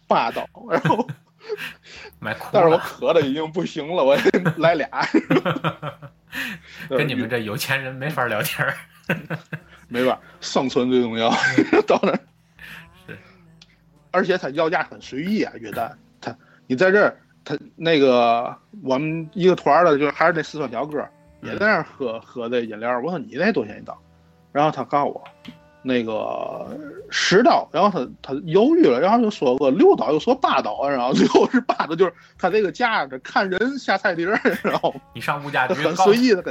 [0.07, 1.07] 霸道，然后。
[2.19, 4.17] 买但是我渴的已经不行了， 我
[4.57, 4.87] 来俩。
[6.89, 8.75] 跟你们这有钱人没法聊天儿，
[9.87, 11.29] 没法，生存最重要。
[11.87, 12.11] 到那，
[13.07, 13.17] 是，
[14.11, 15.91] 而且他要价很随意啊，约旦。
[16.19, 16.35] 他，
[16.67, 21.07] 你在这儿，他那个我们一个团的，就还是那四川小哥，
[21.41, 22.99] 也在那儿喝喝这饮料。
[22.99, 23.97] 我说你那多少钱一刀？
[24.51, 25.23] 然后他告诉我。
[25.87, 26.65] 那个
[27.11, 36.43] 十刀，然后他他犹豫了，然后又说个六刀，又说八刀，然后最后是八刀，就是他这个价着看人下菜碟儿，然后 你上物价局很随意的，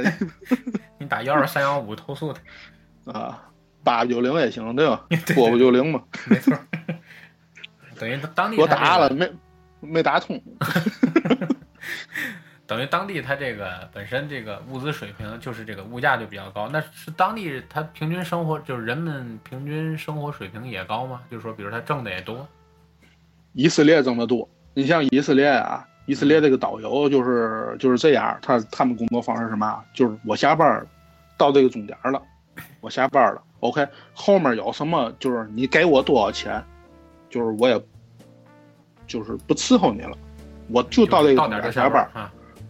[0.97, 3.43] 你打幺二三幺五投诉他啊，
[3.83, 5.05] 八九零也行，对吧？
[5.35, 6.57] 波波九零嘛，没错。
[7.99, 9.29] 等于当地我打了没
[9.81, 10.41] 没打通。
[12.67, 21.21] 等于当地它这个本身这个物资水平就是这个物价就比较高，那是当地它平均生活就是人们平均生活水平也高吗？
[21.29, 22.47] 就是说，比如他挣的也多。
[23.53, 29.83] 以色列挣的多，你像以色列啊，以色列这个导游就是就是这样，他他们工作方式是什么？
[29.93, 30.87] 就是我下班儿，
[31.37, 32.21] 到这个终点了，
[32.81, 36.61] 我下班了，OK，后面有什么就是你给我多少钱，
[37.29, 37.79] 就是我也
[39.05, 40.17] 就是不伺候你了，
[40.69, 42.09] 我就到这个终点下班。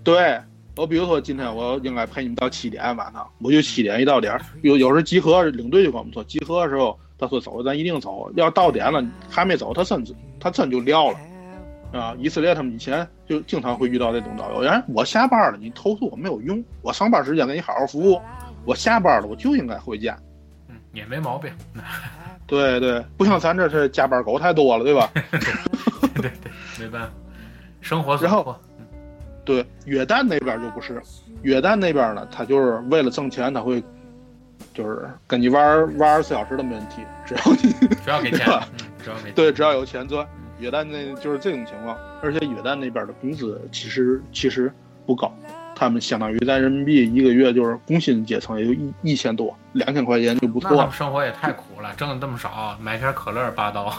[0.06, 0.40] 对
[0.78, 8.32] 我，比如说今天我应该陪你们到七点晚上，我就七点一到点，有有时集合，领队就跟我们说，集合的时候他说走，咱一定走。
[8.36, 10.06] 要到点了还没走，他真
[10.40, 11.18] 他真就撂了，
[12.00, 12.16] 啊！
[12.20, 18.22] 以色列他们以前就经常会遇到这种导游，人我下班了，你投诉我没有用，我上班时间给你好好服务，
[18.64, 20.16] 我下班了我就应该回家，
[20.68, 21.52] 嗯，也没毛病。
[22.46, 25.10] 对对，不像咱这是加班狗太多了，对吧？
[26.14, 26.32] 对对，
[26.80, 27.10] 没办法，
[27.82, 28.56] 生活然后。
[29.46, 31.00] 对，约旦那边就不是，
[31.44, 33.82] 约旦那边呢，他就是为了挣钱，他会，
[34.74, 37.72] 就是跟你玩玩二十四小时都没问题，只要你
[38.04, 38.40] 只要给钱，
[39.04, 40.28] 只要给对，只要有钱赚。
[40.58, 44.72] 约旦那就是这种情况，而且约旦那边的工资其实其实
[45.06, 45.32] 不高，
[45.76, 50.90] 他们相当于在人民币一个月就是工薪阶层也就一一千多，两千块钱就不错。
[50.92, 53.94] 生活也太苦了，挣的这么少，买瓶可乐八刀。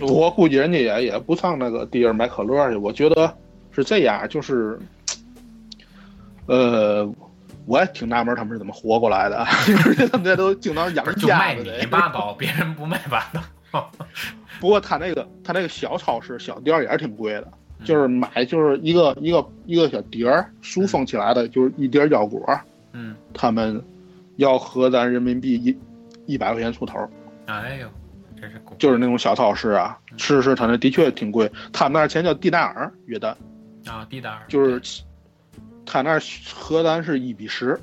[0.00, 3.34] 我估计人家也也不上那个地儿买可乐去，我觉得。
[3.72, 4.78] 是这样，就是，
[6.46, 7.08] 呃，
[7.66, 11.78] 我也挺纳闷他们是怎么活过来的， 就是他们这都经常养家的。
[11.78, 13.40] 你八刀，别人不卖八刀。
[14.58, 17.48] 不过他那个他那个小超市小店也是挺贵的，
[17.84, 22.44] 就是买就是一个一个一个小碟儿塑封起来的，就是一碟腰果。
[22.92, 23.80] 嗯，他们
[24.36, 25.78] 要合咱人民币一
[26.26, 26.98] 一百块钱出头。
[27.46, 27.88] 哎呦，
[28.40, 31.50] 真是就是那种小超市啊，是是，他那的确挺贵。
[31.72, 33.32] 他们那钱叫蒂纳尔，约旦。
[33.90, 35.02] 啊，地单就是，
[35.84, 36.16] 他那
[36.54, 37.78] 和咱是一比十，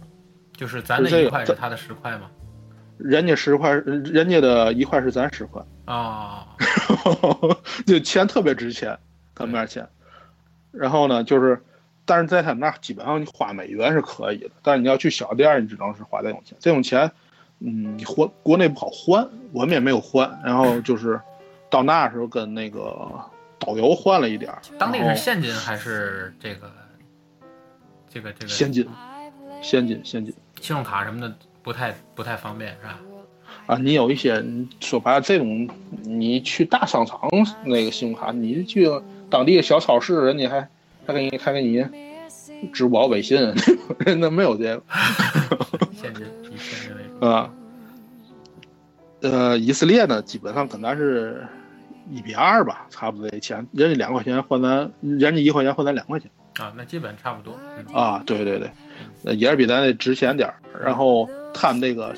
[0.56, 2.30] 就是咱的一块是他的十块吗？
[2.98, 6.48] 人家十块，人家的一块是咱十块啊，
[7.86, 8.98] 就钱特别值钱，
[9.36, 9.86] 他们那钱。
[10.72, 11.62] 然后呢，就是，
[12.06, 16.58] 但是在他那基本上你花美元是可以的，但是你要去小店，你只能是花这种钱。
[16.62, 17.12] 这种钱，
[17.60, 20.40] 嗯，你还国内不好换，我们也没有换。
[20.44, 21.20] 然后就是
[21.70, 23.12] 到那时候跟那个。
[23.60, 26.72] 导游换了一点儿，当地是现金还是这个，
[28.08, 28.88] 这个这个现金，
[29.62, 33.00] 现金现金，信用卡什么的不太不太方便是吧？
[33.66, 34.44] 啊，你有一些
[34.80, 35.68] 说白了这种，
[36.04, 37.20] 你去大商场
[37.66, 38.88] 那个信用卡，你去
[39.30, 40.70] 当地小超市，人家还
[41.08, 41.84] 还给你还给你
[42.72, 43.38] 支付宝、微信，
[44.06, 44.84] 人家没有这个
[46.00, 47.52] 现金以现金为主啊。
[49.22, 51.44] 呃，以色列呢，基本上跟咱是。
[52.10, 57.54] 一比二吧，差不多这钱，人家两块钱换咱，人家一块钱换咱两块钱啊，那基本差不多
[57.94, 58.72] 啊，对对对，
[59.24, 60.56] 那也是比咱那值钱点儿。
[60.84, 62.16] 然后他们这个，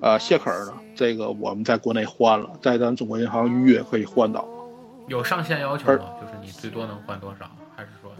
[0.00, 4.46] 呃，谢克尔呢，这个我们在国内换了，在咱中国银行预约可以换到。
[5.08, 6.04] 有上限要求吗？
[6.20, 7.50] 就是你最多能换多少？
[7.74, 8.10] 还是说？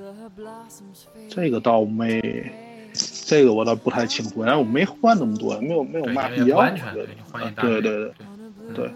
[1.28, 2.50] 这个倒没，
[3.26, 6.68] 这个我倒不太清楚，然后我没换那么多，没有没有嘛必要。
[7.60, 8.12] 对对对
[8.74, 8.90] 对，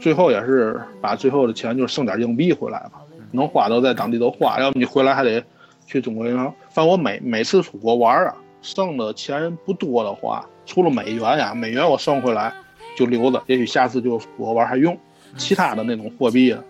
[0.00, 5.44] 最后也是把最后的钱就是剩点硬币回来吧，能花都在当地都花，要不你回来还得
[5.86, 6.46] 去中国银行。
[6.70, 12.52] 反正我每每次出国玩啊，剩的钱不多的话，除了美元呀，美元我剩回来
[12.96, 14.96] 就留着，也许下次就出国玩还用。
[15.36, 16.60] 其他的那种货币啊，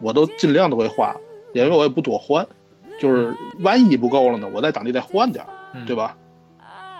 [0.00, 1.14] 我都尽量都会花，
[1.52, 2.46] 因为我也不多换。
[3.00, 5.44] 就是万一不够了呢，我在当地再换点，
[5.86, 6.16] 对吧？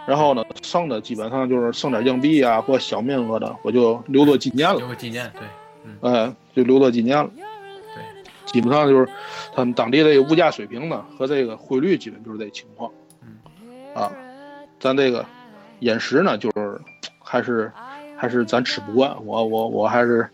[0.06, 4.76] 然后呢，剩的基本上就是剩点硬币啊或小面额的，我就留作纪念了。
[4.76, 5.42] 留个纪念，对，
[6.02, 7.30] 嗯，就留作纪念了。
[7.36, 9.08] 对，基本上就是
[9.54, 12.90] 他们当地的物价水平呢和这个汇率基本就是这情况。
[13.22, 13.36] 嗯，
[13.94, 14.12] 啊，
[14.78, 15.24] 咱这个
[15.80, 16.80] 饮食呢，就是
[17.22, 17.72] 还是
[18.16, 20.28] 还是咱吃不惯，我我我还是。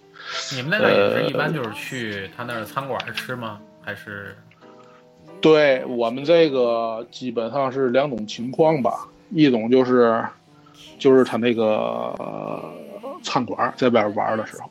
[0.54, 3.61] 你们那边饮食一般就是去他那儿餐馆吃吗？
[3.83, 4.35] 还是？
[5.42, 10.24] 对我们这个基本上是两种情况吧，一种就是，
[10.98, 12.14] 就是他那个
[13.22, 14.70] 餐馆在边玩的时候，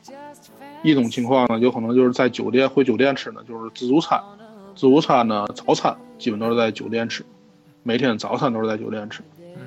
[0.84, 4.22] 一种情况呢，有可能就是在酒店回酒店吃呢，就是自助餐。
[4.76, 7.24] 自助餐呢，早餐基本都是在酒店吃，
[7.82, 9.22] 每天早餐都是在酒店吃。
[9.40, 9.62] 嗯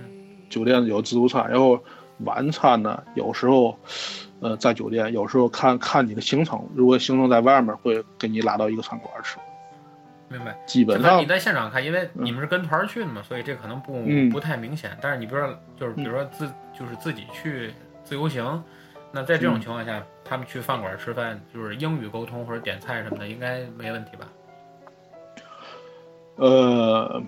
[0.50, 1.78] 酒店有自助餐，然后
[2.20, 3.78] 晚餐呢，有时候，
[4.40, 9.38] 呃，在酒店，有时候看看你的行程，如果行程在外面，会给你拉到一个餐馆吃。
[10.30, 14.98] 明白，基本上你在现场看，因为你们是跟团去的嘛，所以这可能不不太明显。
[15.02, 18.64] 但是你比如说，就是比如说自就是自己去自由行，
[19.12, 24.28] 那在这种情况下，他们去饭馆吃饭，就是英语沟通或者点菜什么的，应该没问题吧？
[26.36, 27.22] 呃，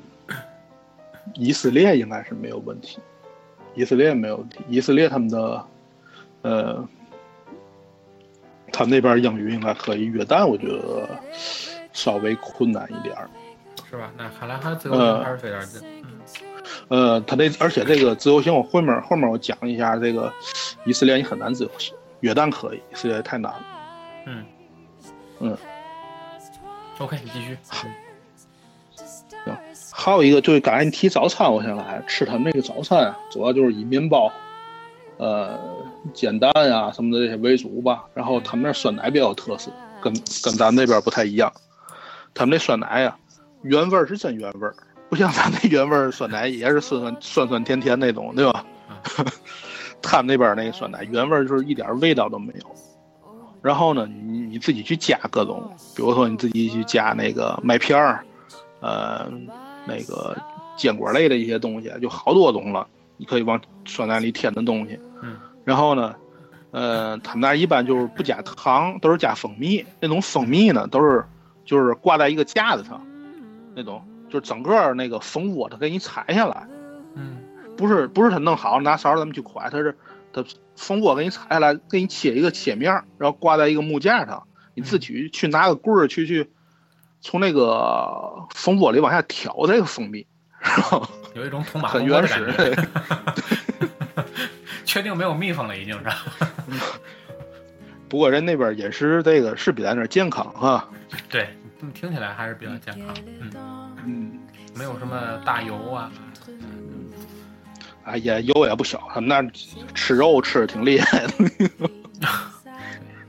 [1.36, 3.00] 以色列应该是没有问题，
[3.76, 4.60] 以色列没有问题。
[4.68, 5.66] 以色列他们的，
[6.42, 6.88] 呃，
[8.72, 10.06] 他那边英语应该可以。
[10.06, 11.08] 约旦我觉得。
[11.92, 13.28] 稍微困难一点儿，
[13.90, 14.12] 是吧？
[14.16, 15.82] 那看来还自由行还是费点劲。
[16.88, 20.32] 呃，他这而且这个自由行，我后面后面我讲一下这个
[20.86, 23.65] 以色列你很难自由行，约旦可以，实在太难了。
[24.25, 24.45] 嗯
[25.39, 25.58] 嗯。
[26.99, 27.58] OK，你继续。
[27.63, 27.89] 行。
[29.91, 34.32] 还有一个就是刚才你提早餐，我想来吃他们那个早餐，主要就是以面包、
[35.17, 35.60] 呃
[36.13, 38.05] 煎蛋啊什么的这些为主吧。
[38.13, 41.51] 然后他们那酸奶比较有特色，跟跟咱那边不太一样。
[42.34, 43.17] 他们那酸奶呀，
[43.63, 44.75] 原味儿是真原味儿，
[45.10, 48.65] 不像咱那原味儿酸奶也是酸酸酸酸甜甜那种，对吧？
[50.02, 52.66] 他们那边那个酸奶原味就是一点味道都没有。
[53.62, 58.24] 然后呢，你你自己去加各种，比如说你自己去加那个麦片儿，
[58.80, 59.30] 呃，
[59.86, 60.38] 那个
[60.78, 62.88] 坚果类的一些东西，就好多种了。
[63.18, 65.00] 你可以往酸奶里添的东西。
[65.22, 65.38] 嗯。
[65.66, 66.16] 然后呢，
[66.72, 69.86] 呃，他们那一般就是不加糖，都是加蜂蜜。
[70.00, 71.24] 那种蜂蜜呢，都是。
[71.66, 73.00] 就是挂在一个架子上，
[73.76, 76.68] 那种，就是整个那个蜂窝，它给你采下来，
[77.14, 77.38] 嗯，
[77.80, 79.98] 不是不是他弄好拿勺咱们去蒯，他是
[80.34, 80.44] 他
[80.76, 86.52] 蜂窝给你采下来，给你切一个切面，然后挂在一个木架上，你自己去拿个棍儿去去
[87.22, 90.28] 从那个蜂窝里往下挑这个蜂蜜，
[91.36, 92.54] 有一种捅马很原始，
[94.84, 96.06] 确定没有蜜蜂了已经是。
[98.10, 100.89] 不过人那边饮食这个是比咱这健康哈。
[101.30, 101.48] 对。
[101.94, 104.38] 听起来还是比较健康，嗯嗯，
[104.76, 106.12] 没有什么大油啊，
[108.10, 109.41] 哎也，油也不小，他们那
[109.93, 111.34] 吃肉吃的挺厉害的，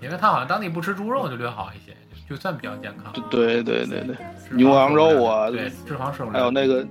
[0.01, 1.95] 因为他好像当地不吃猪肉就略好一些，
[2.29, 3.13] 就算比较健康。
[3.31, 4.17] 对对对对，
[4.51, 6.87] 牛羊肉啊，对脂肪摄入还有那个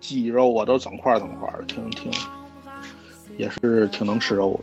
[0.00, 2.10] 鸡肉啊，都整块整块的，挺挺
[3.36, 4.60] 也是挺能吃肉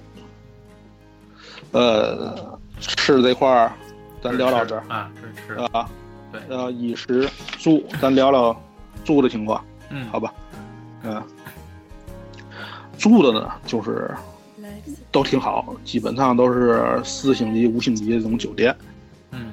[1.71, 1.79] 的。
[1.79, 3.71] 呃，吃这块儿，
[4.21, 4.83] 咱聊到这儿。
[4.89, 5.59] 啊，吃吃。
[5.71, 5.89] 啊。
[6.31, 6.41] 对。
[6.49, 8.55] 呃，饮食住，咱聊聊
[9.05, 10.33] 住的情况，嗯，好吧，
[11.03, 11.21] 嗯，
[13.01, 14.13] 住的呢，就是
[15.11, 18.75] 都挺好，基本上都是四星级、五星级这种酒店，
[19.31, 19.51] 嗯，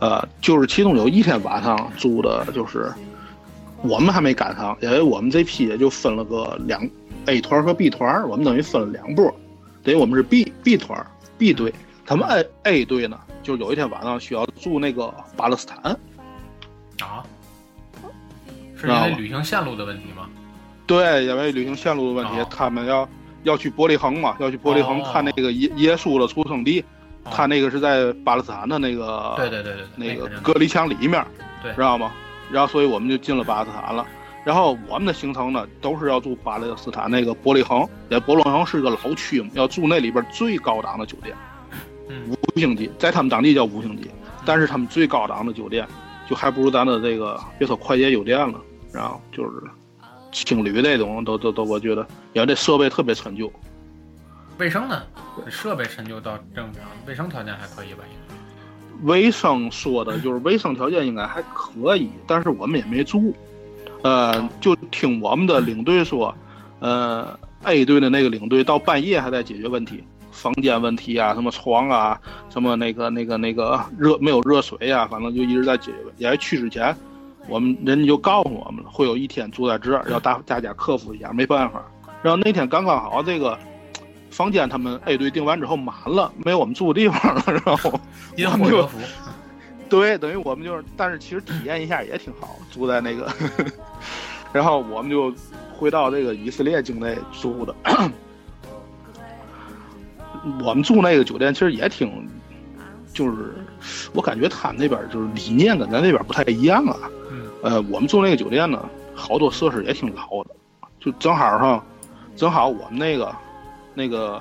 [0.00, 2.92] 呃，就是其中有一天晚上住的，就是
[3.82, 6.84] 我们还没赶上，因为我们这批也就分了个两
[7.26, 9.32] A 团和 B 团，我们等于分了两波，
[9.84, 11.06] 等于我们是 B B 团
[11.38, 11.72] B 队，
[12.04, 13.16] 他们 A A 队呢。
[13.42, 15.78] 就有一天晚上需要住那个巴勒斯坦，
[17.00, 17.24] 啊，
[18.76, 20.28] 是因为旅行线路的问题吗？
[20.90, 23.08] 对，因为旅行线路的问题，他们要
[23.44, 26.84] 要去伯利恒嘛，要去伯利恒看那个耶耶稣的出生地，
[27.24, 31.24] 他那个是在巴勒斯坦的那个，对对对对，那个隔离墙里面，
[31.62, 32.10] 对，知道吗？
[32.50, 34.04] 然后所以我们就进了巴勒斯坦了。
[34.44, 41.36] 然后我们的行程呢，都是要住巴勒斯坦那个伯利恒，也伯利恒是个老区嘛，要住那里边最高档的酒店，
[42.28, 44.10] 五星级，在他们当地叫五星级，
[44.44, 45.86] 但是他们最高档的酒店，
[46.28, 48.60] 就还不如咱的这个别说快捷酒店了，
[48.92, 49.50] 然后就是
[50.32, 53.50] 青旅那种，都都都，我觉得因为这设备特别陈旧。
[54.58, 55.02] 卫生呢？
[55.48, 58.04] 设备陈旧倒正常，卫生条件还可以吧？
[59.04, 63.34] 卫生说的就是卫生条件应该还可以，但是我们也没住。
[64.02, 66.34] 呃，就听我们的领队说，
[66.80, 75.96] 呃，A 队的那个领队到半夜还在解决问题，房间问题啊，什么床啊，什么那个那个那个热没有热水呀，反正就一直在解决。
[76.18, 76.94] 也去之前，
[77.48, 81.82] 我们人家就告诉我们了，会有一天住在这儿，要大大家克服一下，没办法。
[82.22, 83.58] 然后那天刚刚好这个。
[84.30, 87.90] 房间他们 A 队订完之后满了，没有我们住的地方了，然后
[88.52, 88.88] 我们就
[89.90, 93.28] 对，等于我们就是，但是其实体验一下也挺好，住在那个，
[94.54, 95.34] 然后我们就
[95.76, 97.74] 回到这个以色列境内住的。
[100.64, 102.28] 我们住那个酒店其实也挺，
[103.12, 103.52] 就是
[104.14, 106.96] 我感觉他们那边就是理念跟咱那边不太一样啊。
[107.62, 110.50] 呃，我们住那个酒店呢，好多设施也挺老的，
[110.98, 111.84] 就正好哈，
[112.36, 113.34] 正好我们那个。
[113.92, 114.40] 那个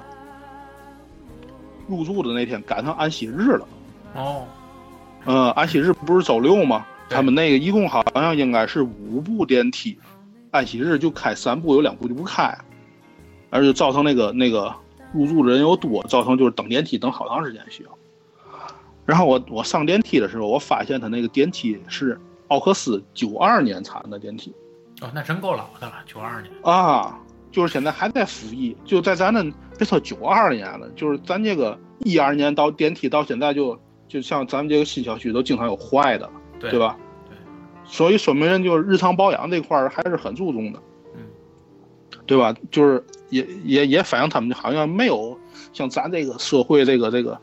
[1.88, 3.67] 入住的那天赶上安息日了，
[4.13, 4.45] 哦，
[5.25, 6.86] 呃，安息日不是周六吗？
[7.10, 9.97] 他们那个一共好像应该是五部电梯，
[10.51, 12.55] 安息日就开三部，有两部就不开，
[13.49, 14.73] 而且造成那个那个
[15.12, 17.89] 入住的人又多，造成就是等电梯等好长时间需要。
[19.03, 24.54] 然后我我上电梯的时候，我发现他那个电梯是奥克斯九二年产的电梯，
[25.02, 27.20] 哦，那真够老的了，九二年啊。
[27.52, 29.42] 就是现在还在服役，就在咱那
[29.76, 33.76] 别说九二年了，就是咱这个一二年到电梯到现在就
[34.08, 36.96] 就像咱们这个新小区都经常有坏的，对吧？
[37.28, 37.36] 对，
[37.84, 40.80] 所以说明人就是日常保养这块儿还是很注重的，
[41.16, 41.22] 嗯，
[42.28, 42.56] 对吧？
[42.70, 45.36] 就是也也也反映他们好像没有
[45.74, 47.36] 像咱这个社会这个这个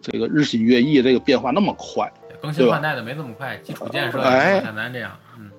[0.00, 2.08] 这个日新月异这个变化那么快，
[2.40, 5.50] 更新换代的没这么快，基础建设像咱这样，嗯。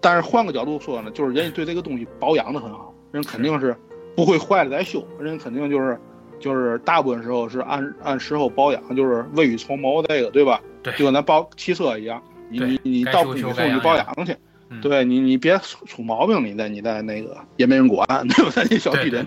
[0.00, 2.92] 但是换个角度说呢，就是人家对这个东西保养的很好。
[3.12, 3.76] 人肯定是
[4.16, 6.00] 不会坏了再修，人肯定就是
[6.40, 10.58] 就是大部分时候是按按时候保养，就是未雨绸缪这个，对吧？
[10.82, 14.34] 对，就跟咱保汽车一样，你你你到不修你保养去，
[14.80, 18.62] 对你你别出出毛病，你再你再那个也没人管， 对吧？
[18.70, 19.24] 你小区里，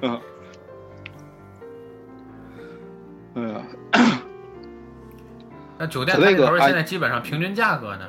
[0.00, 0.20] 嗯，
[3.34, 3.62] 嗯，
[5.82, 8.06] 那酒店那头现在基本上平均价格呢？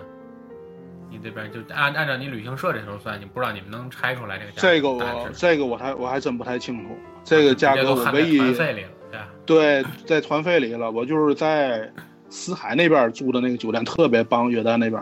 [1.09, 4.61] 你这边就按按照你旅行社这头算，你不知道你们能拆出来这个价格？
[4.61, 6.95] 这个我这个我还我还真不太清楚。
[7.23, 10.91] 这个价格我唯一团费里了，对，在团费里了。
[10.91, 11.91] 我就是在
[12.29, 15.01] 死海那边住的那个酒店，特别棒，约旦那边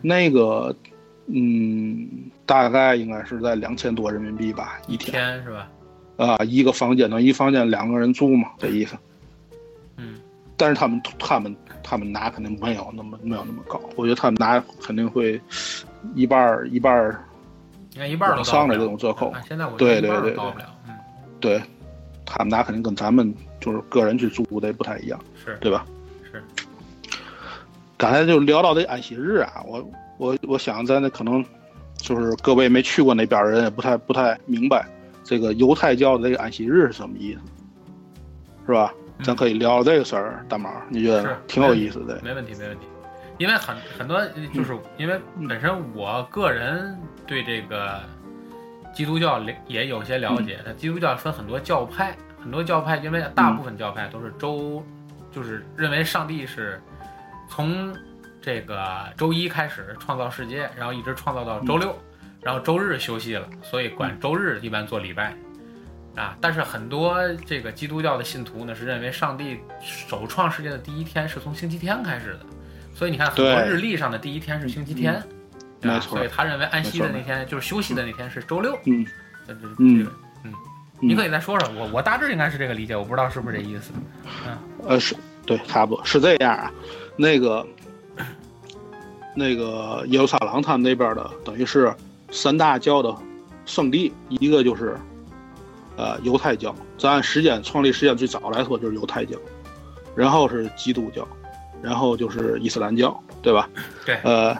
[0.00, 0.72] 那个
[1.26, 2.08] 嗯，
[2.46, 5.68] 大概应该是在两千多人民币吧一天是吧？
[6.16, 8.96] 啊，一个房间呢，一房间两个人住嘛，这意思。
[10.54, 11.54] 嗯，但是他们他们。
[11.86, 15.38] 他们拿肯定没有那么没有那么高，我觉得他们拿肯定会
[16.14, 17.22] 一半儿一半儿，
[17.90, 20.94] 你看一半儿上的这种折扣，现在我对对对高不了，嗯，
[21.40, 21.62] 对，
[22.24, 25.84] 他们拿肯定跟咱们就是个人去租的不太一样，是对吧？
[26.32, 26.42] 是。
[27.98, 29.86] 刚才就聊到这安息日啊，我
[30.16, 31.44] 我我想咱那可能
[31.96, 34.88] 就是各位没去过那边的人也不太不太明白
[35.22, 37.40] 这个犹太教的这个安息日是什么意思，
[38.64, 38.90] 是吧？
[39.22, 42.20] 咱可以聊聊这个事儿，大毛，你觉得挺有意思的？
[42.22, 42.86] 没问题，没问题。
[43.38, 46.96] 因为很很多，就是因为本身我个人
[47.26, 48.00] 对这个
[48.94, 50.60] 基督教也有些了解。
[50.64, 54.84] 它基督教分很多教派，很多教派，因为大部分教派都是周，
[55.32, 56.80] 就是认为上帝是
[57.48, 57.92] 从
[58.40, 61.96] 这个周一开始创造世界，然后一直创造到周六，
[62.40, 65.34] 然后周日休息了，所以管周日一般做礼拜。
[66.16, 66.36] 啊！
[66.40, 72.40] 但是很多这个基督教的信徒呢，是认为上帝首创世界的第一天是从星期天开始的，
[72.94, 75.20] 所以你看很多日历上的第一天是星期天，
[75.82, 76.16] 没错。
[76.16, 78.78] 所以他认为安息的那天就是休息的那天是周六。
[78.84, 79.04] 嗯，
[79.44, 80.06] 这这嗯
[80.44, 80.52] 嗯，
[81.00, 83.90] 你可以再说说，我我大致应该是这个理解，我不知道是不是这意思。
[84.46, 86.70] 嗯，呃，是对，差不多是这样啊。
[87.16, 87.66] 那个
[89.34, 91.92] 那个耶路撒冷他们那边的，等于是
[92.30, 93.12] 三大教的
[93.66, 94.96] 圣地，一个就是。
[95.96, 99.38] 呃，犹太教，咱按时间创立时间最早来说就是犹太教，
[100.14, 101.26] 然后是基督教，
[101.82, 103.68] 然后就是伊斯兰教，对吧？
[104.04, 104.16] 对。
[104.24, 104.56] 呃，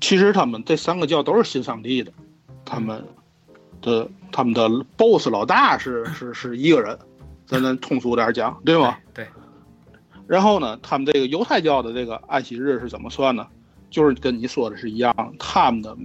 [0.00, 2.12] 其实他们这三个教都是信上帝的，
[2.64, 3.02] 他们
[3.80, 6.98] 的他们的 boss 老大是是是一个人，
[7.46, 8.96] 咱咱通俗点讲，对吗？
[9.14, 9.26] 对。
[10.26, 13.46] 然后呢，他们这个犹太教的这个安息日是怎么算呢？
[13.88, 15.96] 就是跟你说的是一样，他们的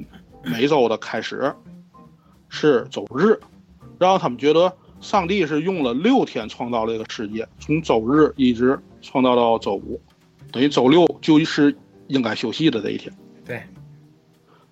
[0.43, 1.53] 每周的开始
[2.53, 3.39] 是周日，
[3.97, 9.99] 然后他们觉得上帝是用了六天创造这个世界，从周日一直创造到周五，
[10.51, 11.75] 等于周六就是
[12.09, 13.11] 应该休息的这一天，
[13.43, 13.63] 对，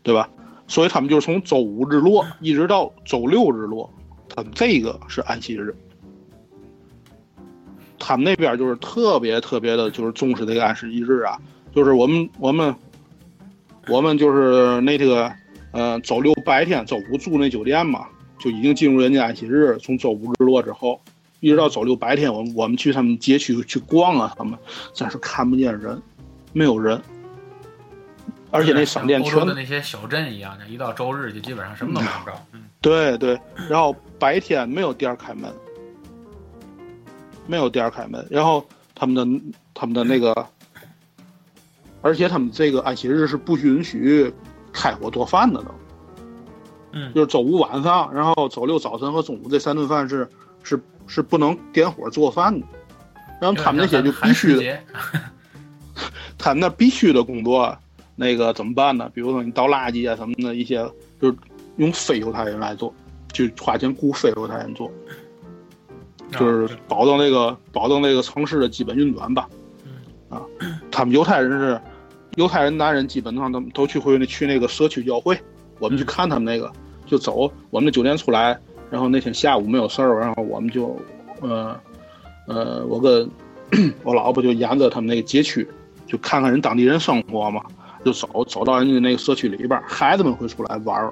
[0.03, 0.29] 对吧？
[0.67, 3.91] 所以他们就是从周五日落一直到周六日落，
[4.29, 5.75] 他们这个是安息日。
[7.97, 11.35] 他们那边就是特别特别的，就是重视这个安息日啊，
[11.73, 12.75] 就是我们我们
[13.87, 15.33] 我们就是那个
[15.71, 18.07] 呃周六白天周五住那酒店嘛，
[18.39, 21.01] 就已经进入人家安息日，从周五日落之后，
[21.39, 24.57] 一直到周六白天，我们我们去他们街区去逛啊，他们
[24.93, 26.01] 真是看不见人，
[26.53, 27.01] 没有人，
[28.51, 32.45] 而且那商店全的那些小镇一样的，一到周日就基本上什么都买不着。
[32.53, 35.51] 嗯，对对，然后白天没有店开门。
[37.47, 38.65] 没有店开门，然后
[38.95, 39.41] 他们的
[39.73, 40.47] 他们的那个，
[42.01, 44.31] 而且他们这个安息日是不允许
[44.71, 45.71] 开火做饭的都，
[46.93, 50.27] 嗯，就是周五晚上，然后周六早晨和中午这三顿饭是
[50.63, 52.65] 是是不能点火做饭的，
[53.41, 54.79] 然后他们那些就必须的，
[56.37, 57.77] 他们那必须的工作，
[58.15, 59.09] 那个怎么办呢？
[59.13, 60.77] 比如说你倒垃圾啊什么的一些，
[61.21, 61.37] 就是
[61.77, 62.93] 用非犹太人来做，
[63.31, 64.91] 就花钱雇非犹太人做。
[66.39, 69.49] 就是保证那个保证那个城市的基本运转吧，
[70.29, 70.41] 啊，
[70.89, 71.81] 他们犹太人是
[72.35, 75.37] 犹太人男人基本上都都去会去那个社区教会，
[75.79, 76.71] 我们去看他们那个
[77.05, 78.57] 就走，我们的酒店出来，
[78.89, 80.99] 然后那天下午没有事儿，然后我们就
[81.41, 81.79] 呃
[82.47, 83.29] 呃我跟
[84.03, 85.67] 我老婆就沿着他们那个街区，
[86.07, 87.63] 就看看人当地人生活嘛，
[88.05, 91.11] 就走走到人家那个社区里边，孩子们会出来玩，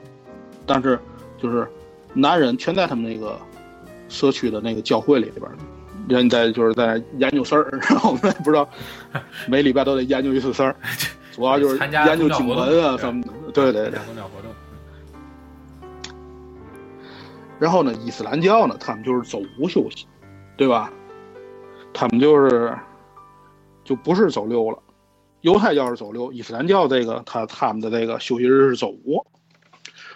[0.65, 0.99] 但是
[1.37, 1.67] 就是
[2.13, 3.37] 男人全在他们那个。
[4.11, 5.47] 社区的那个教会里边，
[6.09, 8.67] 人在就是在研究事儿， 然后我们也不知道，
[9.47, 10.75] 每礼拜都得研究一次事儿，
[11.31, 13.29] 主要就是研究经文啊什么的。
[13.53, 13.99] 对对对。
[17.59, 20.05] 然后呢，伊斯兰教呢，他们就是周五休息，
[20.57, 20.91] 对吧？
[21.93, 22.73] 他们就是
[23.83, 24.79] 就不是周六了。
[25.41, 29.25] 犹太教是周六，伊斯兰教这个他他们的这个休息日是周五，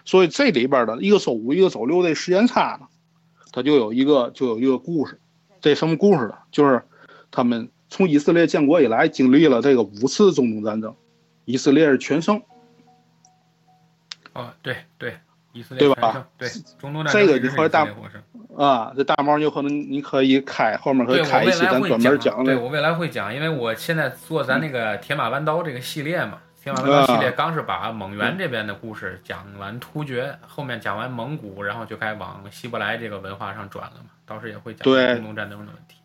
[0.06, 2.88] 所以这里边的一个周五一个周六的时间差呢。
[3.52, 5.20] 他就有一个，就有一个故事，
[5.64, 6.36] 这什么故事呢？
[6.51, 6.84] 就是
[7.32, 10.93] 他们从以色列建国以来，经历了这个五次中东战争，
[11.45, 12.41] 以色列是全胜。
[14.34, 15.16] 哦，对对，
[15.53, 16.28] 以色列对吧？
[16.38, 17.88] 对，中东战争这个你和大
[18.57, 22.43] 啊，这大猫有可能你可以开后面可以开一期，咱专门讲。
[22.43, 26.34] 对我未来会讲，因为我现在做咱那个铁马弯刀这个系列嘛。
[26.34, 34.11] 天马文道系列刚是把蒙元这边的故事讲完突厥，后面讲完蒙古，然后就该往希伯来这个文化上转了嘛。
[34.26, 35.97] 到时也会讲中东战争的问题。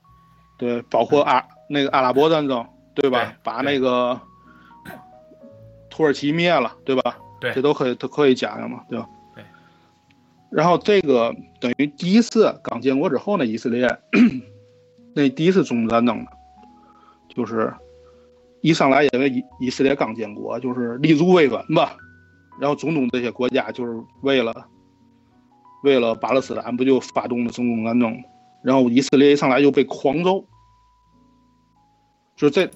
[0.57, 3.33] 对，包括阿那个阿拉伯战争，对吧？
[3.45, 4.21] 把那个
[5.89, 7.17] 土耳其灭了，对吧？
[7.41, 9.07] 对，这都可以都可以讲讲嘛，对吧？
[9.37, 9.45] 对。
[10.51, 13.87] 然后这个等于第一次刚建国之后呢，以色列
[15.15, 16.31] 那第一次中东战争呢，
[17.29, 17.73] 就是。
[18.61, 21.97] 一上来，因为以以色列刚建国，就是立足未稳吧，
[22.61, 24.67] 然后中东这些国家就是为了
[25.85, 28.21] 为了巴勒斯坦，不就发动了中东战争？
[28.63, 30.45] 然后以色列一上来就被狂揍，
[32.35, 32.69] 就这，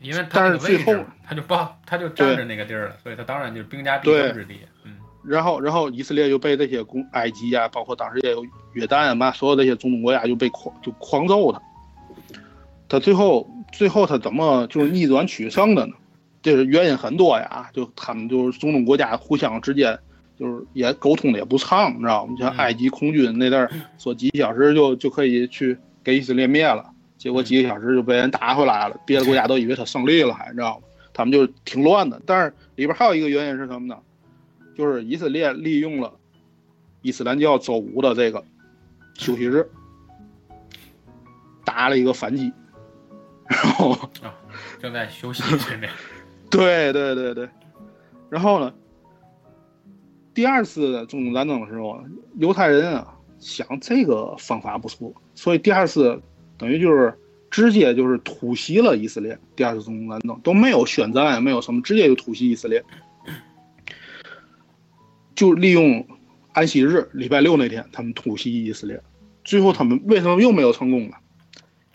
[0.00, 0.92] 因为但是最后
[1.24, 4.58] 他就报他就占着那个地儿了，所以他当然就是兵家必争之地。
[4.84, 11.62] 嗯，然后然后以色列就被这些公埃及啊，包括当时也有约旦啊嘛，所有这些中东国家就被狂就狂揍他，
[12.88, 13.48] 他最后。
[13.72, 15.94] 最后他怎么就是逆转取胜的呢？
[16.40, 19.98] 这是原因很多呀，就他们就是中东国家互相之间
[20.36, 22.34] 就是也沟通的也不畅，你知道吗？
[22.38, 26.84] 像埃及空军那阵儿说几个小时就就可以去给以色列灭了，
[27.16, 30.84] 结果几个小时就被人打回来了，别的国家都以为他胜利了，还你知道吗？
[31.12, 32.22] 他们就挺乱的。
[32.24, 33.96] 但是里边还有一个原因是什么呢？
[34.76, 36.12] 就是以色列利用了
[37.02, 38.44] 伊斯兰教周五的这个
[39.14, 39.68] 休息日，
[41.64, 42.52] 打了一个反击。
[43.48, 44.34] 然后啊，
[44.80, 45.90] 正在休息训练。
[46.50, 47.48] 对对对对，
[48.30, 48.72] 然后呢，
[50.32, 52.02] 第二次中东战争的时候，
[52.36, 56.18] 犹太人啊想这个方法不错，所以第二次
[56.56, 57.12] 等于就是
[57.50, 59.38] 直接就是突袭了以色列。
[59.56, 62.82] 第二次中东战争都没有宣战，也没有什么，直接就突袭以色列，
[65.34, 66.06] 就利用
[66.52, 69.02] 安息日礼拜六那天，他们突袭以色列。
[69.44, 71.16] 最后他们为什么又没有成功呢？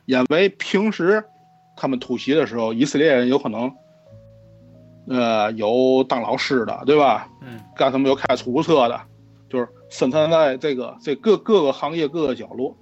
[0.06, 1.24] 因为平时。
[1.76, 3.72] 他们突袭的时候，以色列人有可能，
[5.08, 7.28] 呃，有当老师的，对吧？
[7.42, 9.02] 嗯，干什么有开出租车的，
[9.50, 12.76] 就是生产在这个这各各个行业各个角落，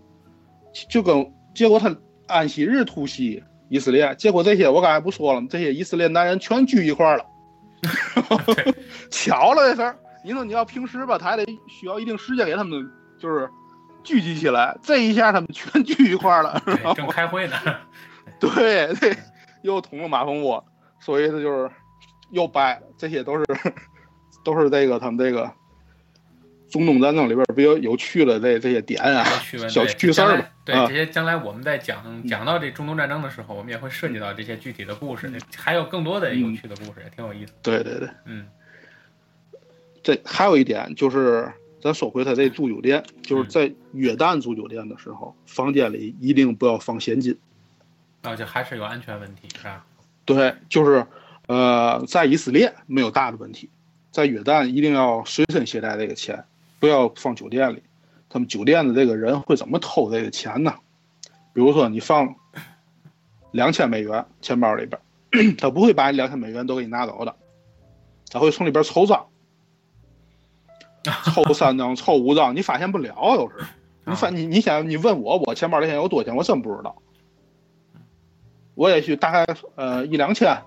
[0.90, 1.96] 就跟结果他
[2.28, 4.14] 安息日突袭，以色列。
[4.18, 5.48] 结果这些我刚才不说了吗？
[5.50, 7.26] 这些以色列男人全聚一块儿了。
[9.10, 12.88] 巧了这事儿，你说你要平时吧，他还得需要一定时间给他们
[13.20, 13.50] 就是
[14.04, 14.78] 聚集起来。
[14.84, 16.62] 这一下他们全聚一块了，
[16.96, 17.56] 正开会呢。
[18.50, 19.16] 对对，
[19.62, 20.66] 又捅了马蜂窝，
[21.00, 21.70] 所以他就是
[22.32, 22.88] 又掰了。
[22.98, 23.46] 这些都是
[24.44, 25.50] 都是这个他们这个
[26.70, 29.24] 中东战争里边比较有趣的这这些点啊，
[29.70, 30.50] 小趣事儿吧。
[30.66, 37.54] 对这些，将来我们在讲讲到这中东战争的时候，我们也会涉及到这些具体的故事，还有更多的有趣的故事，也挺有意思。
[37.62, 38.48] 对对对，嗯。
[40.04, 41.48] 这还有一点就是，
[41.80, 47.38] 咱说回他这住酒店，就是在约旦住酒店的时候，房间里一定不要放现金。
[48.22, 49.86] 那就还是有安全问题，是吧？
[50.26, 51.06] 对，就是，
[51.48, 53.70] 呃，在以色列没有大的问题，
[54.12, 56.44] 在约旦一定要随身携带这个钱，
[56.80, 57.82] 不要放酒店里。
[58.30, 60.76] 他们酒店的这个人会怎么偷这个钱呢？
[61.54, 62.34] 比如说你放
[63.52, 67.36] 两千美元钱包里边，他不会把你两千美元都给你拿走的，
[68.30, 69.26] 他会从里边抽张，
[71.26, 73.14] 抽三张、抽五张，你发现不了。
[73.36, 73.56] 有时
[74.06, 76.96] 你发你你想你问我，我钱包里现在有多少钱，我真不知道。
[78.76, 79.46] 我也许大概
[79.76, 80.58] 呃一两千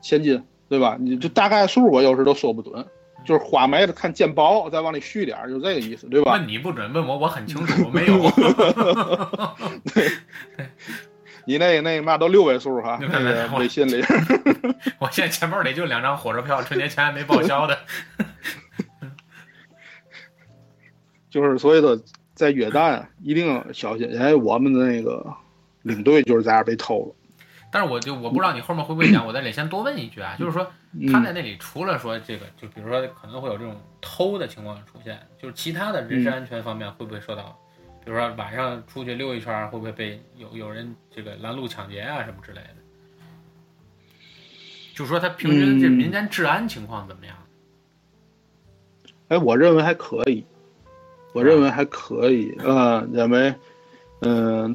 [0.00, 0.96] 现金，对吧？
[1.00, 2.86] 你就大概数，我有时都说不准。
[3.22, 6.32] 就是花没了，看见薄，再往里续点就这个意思，对吧？
[6.32, 8.14] 问你不准，问我我很清楚，我没有。
[9.92, 10.10] 对，
[11.44, 14.02] 你那那嘛都六位数哈， 那个微信里。
[14.98, 17.78] 我现在钱包里就两张火车票，春节前还没报销的。
[21.28, 22.00] 就是所以说，
[22.34, 25.22] 在约旦一定小心，因为我们的那个
[25.82, 27.14] 领队就是在那被偷了。
[27.72, 30.70] 但是我就我不知道你后面会不会讲，我在这里先多问一句啊，就是说
[31.12, 37.56] 他在那里除了说这个，就比如说可能会有这种偷的情况出现，就是其他的人身安全方面会不会受到，
[38.04, 42.76] 比如说晚上出去溜一圈会不会被有有人这个拦路抢劫啊什么之类的？
[44.94, 47.36] 就说他平均这民间治安情况怎么样？
[49.28, 50.44] 哎，我认为还可以，
[51.32, 53.48] 我认为还可以啊，因为。
[53.50, 53.60] 嗯，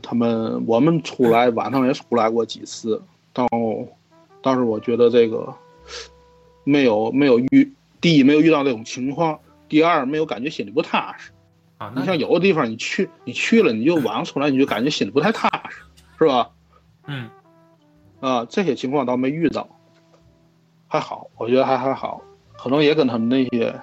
[0.02, 3.48] 他们我们出来晚上也出来过几次，到，
[4.41, 5.54] 但是我觉得这个
[6.64, 7.72] 没有没有遇，
[8.02, 9.39] 第一没有遇到这种情况，
[9.70, 11.32] 第二没有感觉心里不踏实。
[11.78, 15.84] 啊，你像有的地方你去你去了，你就晚上出来你就感觉心里不太踏实，
[16.18, 16.50] 是吧？
[17.06, 17.30] 嗯，
[18.22, 19.68] 啊，这些情况倒没遇到，
[20.88, 22.22] 还好，我觉得还还好，
[22.58, 23.80] 可能也跟他们那些。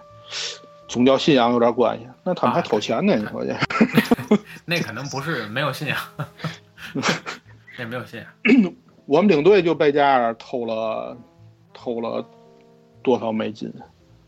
[0.92, 3.16] 宗教信仰有点关系，那他们还偷钱呢？
[3.16, 3.56] 你说这？
[4.66, 5.96] 那可能不是没有信仰，
[7.78, 8.74] 那没有信仰。
[9.06, 11.16] 我们领队就被这样偷了，
[11.72, 12.22] 偷了
[13.02, 13.72] 多少美金？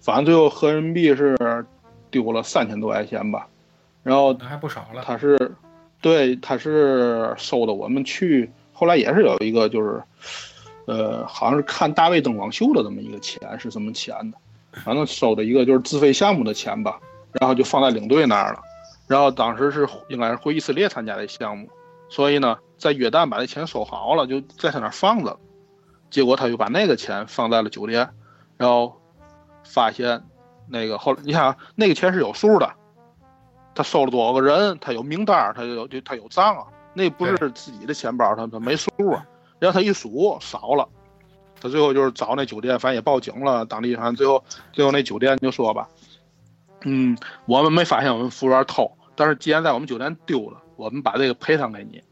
[0.01, 1.37] 反正最后合人民币是
[2.11, 3.47] 丢了三千多块钱吧。
[4.03, 5.03] 然后还不少了。
[5.05, 5.39] 他是，
[6.01, 10.03] 对，他是收的我们去，后来也是有一个就是，
[10.87, 14.39] 呃，好像是看大卫灯光秀的这么一个钱，是什么钱呢？
[14.85, 16.99] 反正收的一个就是自费项目的钱吧，
[17.33, 18.61] 然后就放在领队那儿了。
[19.07, 21.69] 然后当时是应该是回以色列参加的项目，
[22.09, 25.39] 所以呢，在约旦把这钱收好了，就在他那儿放着。
[26.11, 28.09] 结果他就把那个钱放在了酒店，
[28.57, 29.01] 然后
[29.65, 30.23] 发现
[30.69, 32.73] 那个后，你看那个钱是有数的，
[33.75, 36.65] 他收了多少个人，他有名单，他有就他有账啊。
[36.95, 39.27] 那不是自己的钱包，他他没数啊。
[39.59, 40.89] 然后他一数少了。
[41.65, 43.65] 他最后就是找那酒店，反正也报警了。
[43.65, 45.89] 当地反正最后，最后那酒店就说吧，
[46.85, 52.03] 嗯，我们没发现我们服务员偷，但是既然在我们酒店丢了，我们把这个赔偿给你。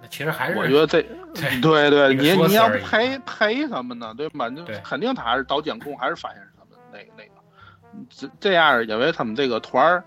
[0.00, 1.02] 那其实还是我觉得这，
[1.60, 4.14] 对对，你你要赔赔什么呢？
[4.16, 4.48] 对吧？
[4.48, 7.30] 就肯定他还是找监控，还是发现是他们那个那个，
[8.08, 10.02] 这这样，因为他们这个团儿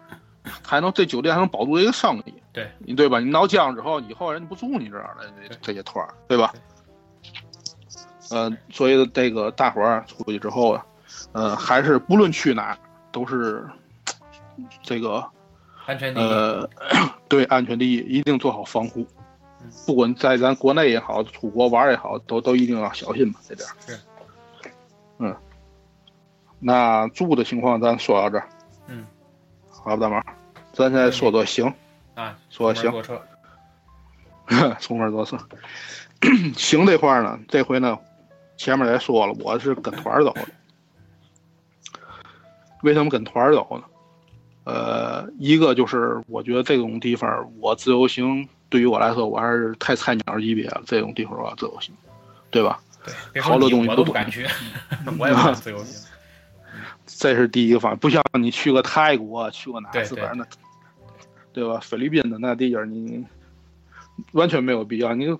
[0.63, 3.19] 还能这酒店还能保住这个生意，对，你对吧？
[3.19, 6.51] 你闹僵之后，以后人家不住你这儿了，这这些团儿，对吧？
[8.32, 10.86] 呃，所以这个大伙儿出去之后啊，
[11.32, 12.77] 呃，还是不论去哪，
[13.11, 13.67] 都是
[14.84, 15.25] 这个
[15.86, 16.23] 安全第一。
[16.23, 16.69] 呃，
[17.27, 19.05] 对，安全第一，一定做好防护。
[19.86, 23.67] 不管在咱国内也好，出国玩也好，都都一定要小心吧，这点。
[23.86, 23.99] 是。
[25.17, 25.36] 嗯。
[26.59, 28.47] 那住的情况咱说到这儿。
[28.88, 29.05] 嗯。
[29.69, 30.21] 好，大毛，
[30.71, 31.73] 咱现在说说行。
[32.15, 32.38] 啊。
[32.49, 32.91] 说行。
[32.91, 33.21] 坐车。
[34.80, 35.38] 出门坐车。
[36.55, 37.97] 行这块呢，这回呢。
[38.60, 40.45] 前面也说了，我是跟团走的。
[42.84, 43.84] 为什么跟团走呢？
[44.66, 50.84] 呃，一个就是我觉得这种地方，我自由行对于我来说，我还是太菜鸟级别了。
[50.86, 51.95] 这种地方我自由行，
[52.51, 52.82] 对吧？
[53.32, 54.45] 对，好多东西都不敢去，
[55.18, 56.05] 我也不自由行。
[57.07, 60.45] 这是第一个方面，不像你去个泰国，去个哪日本那，
[61.53, 61.80] 对吧？
[61.82, 63.26] 菲律宾的那地儿，你
[64.34, 65.16] 完全没有必要。
[65.16, 65.39] 你就。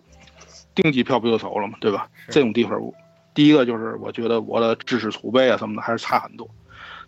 [0.76, 1.78] 订机票不就走了嘛？
[1.82, 2.08] 对吧？
[2.30, 2.80] 这种地方，
[3.40, 6.46] 第一个就是我觉得我的知识储备啊什么的还是差很多。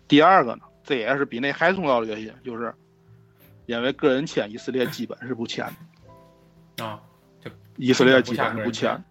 [0.08, 2.74] 第二个呢，这也是比那还重要的原因，就是
[3.66, 5.66] 因为个人签以色列基本是不签
[6.78, 6.98] 的啊，
[7.44, 9.04] 就以色列基本是不签，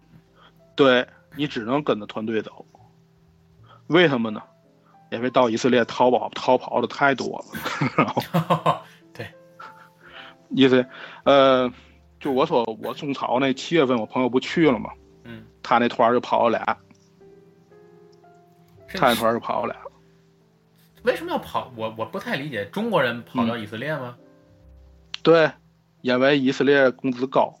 [0.74, 1.06] 对
[1.36, 2.66] 你只能跟着团队走。
[3.86, 4.42] 为什么呢？
[5.12, 8.82] 因为到以色列逃跑逃跑的太多了。
[9.14, 9.32] 对，
[10.48, 10.84] 意思
[11.22, 11.72] 呃，
[12.18, 14.90] 就我说我种草那七月份我朋友不去了吗？
[15.22, 16.78] 嗯，他那团就跑了俩，
[18.98, 19.76] 他那团就跑了。
[21.02, 21.72] 为什么要跑？
[21.76, 24.16] 我我不太理解，中国人跑到以色列吗？
[25.22, 25.50] 对，
[26.00, 27.58] 因为以色列工资高。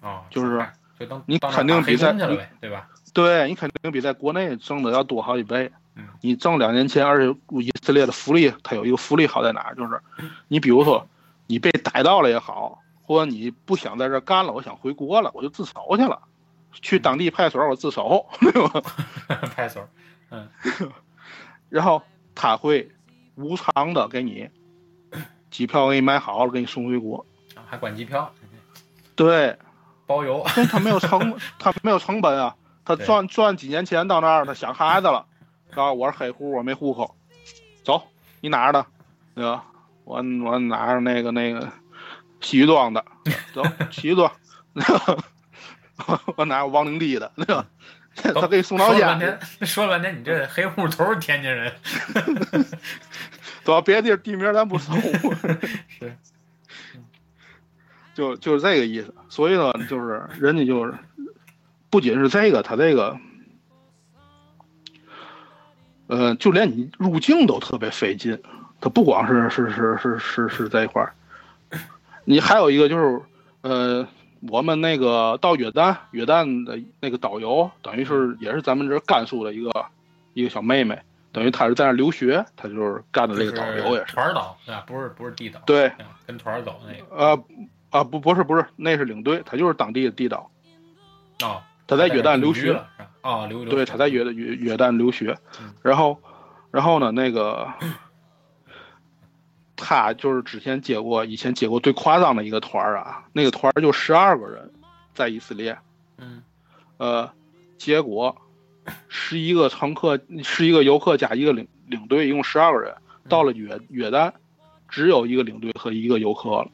[0.00, 0.64] 哦，就是
[0.98, 2.12] 就当你肯定比在
[2.60, 2.88] 对吧？
[3.12, 5.70] 对你肯定比在国内挣的要多好几倍。
[5.96, 9.74] 嗯你挣两年钱，而且以色列的福利，它有一个福利好在哪儿？
[9.74, 10.00] 就是
[10.46, 11.04] 你比如说
[11.48, 16.22] 你被逮到了也好，或者你不想在这干了，我想回国了，我就自首去了，
[16.72, 18.82] 去当地派出所我自首，对吧？
[19.54, 19.88] 派出所，
[20.30, 20.48] 嗯。
[21.68, 22.02] 然后
[22.34, 22.90] 他会
[23.34, 24.48] 无偿的给你
[25.50, 27.24] 机票，给你买好了，给你送回国，
[27.66, 28.32] 还管机票？
[29.14, 29.56] 对，
[30.06, 30.42] 包邮。
[30.70, 32.54] 他没有成，他没有成本啊。
[32.84, 35.26] 他赚赚几年钱到那儿，他想孩子了，
[35.74, 37.14] 啊，我是黑户，我没户口，
[37.84, 38.02] 走，
[38.40, 38.86] 你哪儿的？
[39.34, 39.64] 对吧？
[40.04, 41.70] 我我哪儿那个那个
[42.40, 43.04] 西庄的，
[43.52, 44.32] 走西庄，
[46.36, 47.66] 我哪有王灵地的，对吧？
[48.14, 49.18] 他给你送到家。
[49.62, 51.72] 说了半天，你这黑户都是天津人。
[53.64, 54.92] 到别的地地名咱不熟。
[55.88, 56.16] 是。
[58.14, 60.94] 就就是这个意思，所以呢，就是人家就是。
[61.90, 63.18] 不仅是这个，他这个，
[66.06, 68.38] 呃，就连你入境都特别费劲。
[68.78, 71.14] 他不光是是是是是是这一块儿，
[72.26, 73.22] 你还有一个就是，
[73.62, 74.06] 呃，
[74.48, 79.70] 我们那个到约旦，约旦的那个导游，等于是也是咱们这甘肃的一个
[80.34, 81.00] 一个小妹妹，
[81.32, 84.14] 等于她是在那留学，她就是干的这个导游也是。
[84.14, 84.74] 团导对？
[84.86, 85.60] 不是不是地导。
[85.66, 85.90] 对，
[86.26, 87.16] 跟团走那个。
[87.16, 87.44] 呃
[87.90, 90.50] 啊不不是不是，那是领队，他就是当地的地导。
[91.42, 91.62] 哦。
[91.86, 92.78] 他在约旦留学
[93.22, 95.34] 啊，留对，他在约约约旦留学，
[95.80, 96.20] 然后，
[96.70, 97.66] 然后呢，那个
[99.78, 104.70] 他就是之前接过，以前接过最夸张的一个团儿啊，那个团儿就十二个人，
[105.14, 105.78] 在以色列，
[106.18, 106.42] 嗯，
[106.98, 107.30] 呃，
[107.78, 108.36] 结果
[109.08, 112.94] 十一个乘客，十一个游客加一个领领队，一共十二个人，
[113.28, 114.32] 到了约约旦，
[114.88, 116.70] 只有一个领队和一个游客了，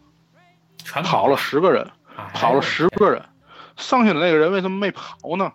[1.03, 1.87] 跑了十个人，
[2.33, 3.23] 跑了十个人。
[3.77, 5.53] 剩下的那个人为什么没跑呢？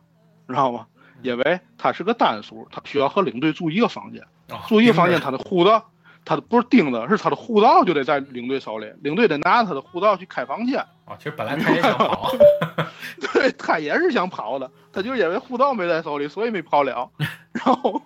[0.47, 0.86] 知道吗？
[1.22, 4.22] 因为他是个单数，他需要和领队住一个房间，
[4.68, 5.89] 住一个房间，他的护照，
[6.26, 10.80] 他的不是钉子，是他的护照就得在领队手里，领队得拿着他的护照去开房间。
[11.05, 12.32] 啊，其实本来他也想跑，
[13.34, 17.09] 对他也是想跑的，他就是因为护照没在手里，所以没跑了。
[17.51, 18.01] 然后，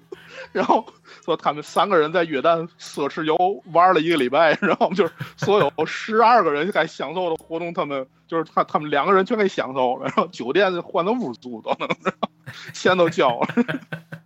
[0.52, 0.86] 然后。
[1.24, 3.38] 说他们三个人在约旦奢侈游
[3.72, 11.88] 玩了一个礼拜，然后就是所有十二个人该享受的活动，他们就是他他们两个人全给享受了，然后酒店换的屋住都能，
[12.74, 13.48] 钱都交了。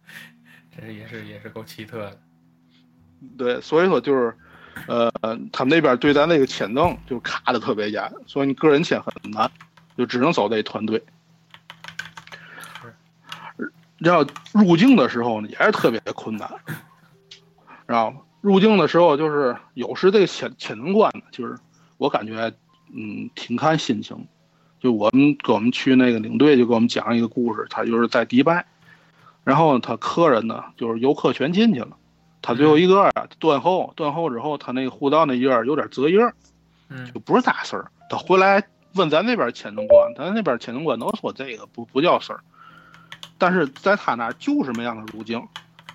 [0.75, 2.19] 这也是也是够奇特的。
[3.37, 4.33] 对，所以说就是，
[4.87, 5.11] 呃，
[5.51, 9.49] 他们那边对咱那个签证就卡的特别严，所以你个人签很难，
[9.97, 11.03] 就只能走这团队。
[13.97, 16.47] 然后入境的时候呢，也是特别困难。
[17.87, 18.21] 知道吗？
[18.41, 21.55] 入境的时候就是有时这个签签证官呢，就是
[21.97, 22.53] 我感觉，
[22.93, 24.27] 嗯，挺看心情。
[24.79, 28.65] 就我们跟我们去那个领队就给我们讲一个故事，他就是在迪拜，
[29.43, 31.97] 然后他客人呢就是游客全进去了，
[32.47, 36.17] 他最后一个啊断后，断后之后他那个护照那页有点折页，
[36.87, 37.91] 嗯，就不是大事儿。
[38.09, 42.39] 他回来问咱那边签证官，咱那边签证官都说这个不不叫事儿，
[43.37, 45.45] 但是在他那就是没让他入境。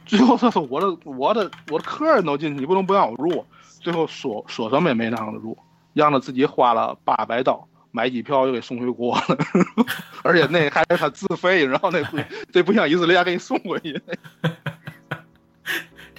[0.05, 3.43] 最后他说：“我的我的我的客人都进去，你不能不让我入。”
[3.81, 5.57] 最后说说什么也没让他入，
[5.95, 9.39] 让他自己花了八百刀买机票又给送回国了，
[10.23, 12.03] 而且那还是他自费，然后那
[12.53, 13.99] 这不像以色列给你送回去。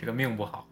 [0.03, 0.67] 这个命不好。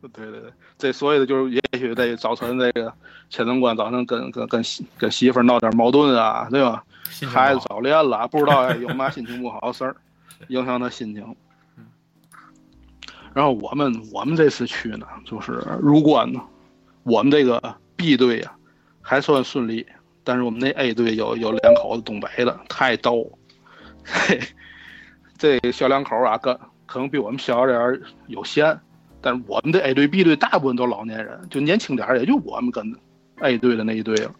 [0.00, 2.92] 对对对，这所以的就是也许得早晨这个
[3.30, 4.62] 签证官早晨跟跟跟
[4.98, 6.84] 跟媳妇闹点矛盾啊，对吧？
[7.28, 9.96] 孩子早恋了，不知道有嘛心情不好的事儿，
[10.48, 11.36] 影响他心情。
[13.32, 16.40] 然后我们我们这次去呢，就是入关呢，
[17.04, 18.52] 我们这个 B 队呀
[19.00, 19.86] 还算顺利，
[20.24, 23.30] 但是我们那 A 队有有两口子东北的，太逗。
[24.04, 24.40] 嘿，
[25.38, 28.78] 这小两口啊，跟可能比我们小点儿有闲，
[29.20, 32.94] 但是我们的 A 队 B 队大部分都老年人，就年轻点儿也就我们跟
[33.40, 34.34] A 队的那一队了，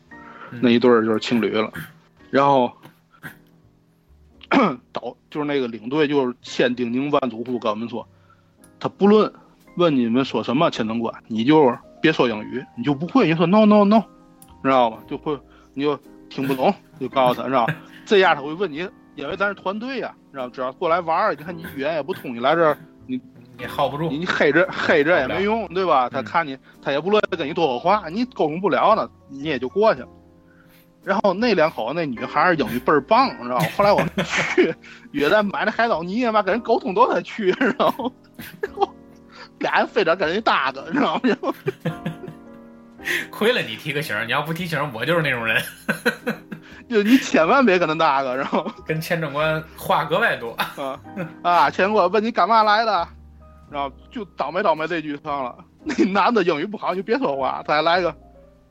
[0.61, 1.73] 那一对儿就是情侣了。
[2.31, 2.73] 然后
[4.93, 8.07] 导就是那个领队，就是千叮咛万嘱咐跟我们说，
[8.79, 9.33] 他不论
[9.77, 14.03] 问你们说什么签证官，你就别说英语，你就不会，你说 no no no，
[14.63, 14.99] 知道吗？
[15.09, 15.39] 就会
[15.75, 17.67] 你就听不懂，就告诉他，知道
[18.05, 23.21] 这样他会问你，因为咱是团队呀，知道只要过来玩儿，你看你语言也不通，你来这儿你
[23.59, 26.09] 你 hold 不住，你黑着黑着也没用，对吧？
[26.11, 30.09] 他看你，他也不乐意跟你多说话，你沟通不了呢，你也就过去了。
[31.03, 33.67] 然后那两口子那女孩英语倍儿棒，知道吗？
[33.77, 34.75] 后来我们去
[35.13, 38.11] 约旦买那海藻泥，妈跟人沟通都得去，知道吗？
[38.61, 38.93] 然后
[39.61, 41.55] 俩人非得跟人搭个，知道吗？
[43.31, 45.63] 亏了你提个醒，你要不提醒，我就是那种人。
[46.89, 51.01] 就你千万别跟他搭个，然后 跟签证官话格外多啊
[51.43, 51.71] 啊！
[51.71, 53.09] 签证官问你干嘛来的，
[53.71, 55.57] 然后就倒霉倒霉这句上了。
[55.83, 58.15] 那男的英语不好，就别说话，他还来个。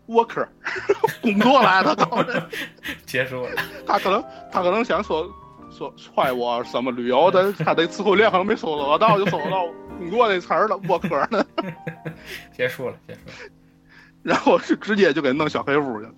[0.07, 0.47] worker，
[1.19, 1.95] 工作来了，
[3.07, 3.49] 结束了。
[3.87, 5.27] 他可能他可能想说
[5.75, 9.65] 说踹我什么旅游的，他的词汇量可能没搜索到，就搜到
[9.97, 10.77] 工作那词儿了。
[10.81, 11.43] worker 呢？
[12.55, 13.33] 结束了，结束了。
[14.25, 16.13] 然后是直接就给弄小黑屋去了。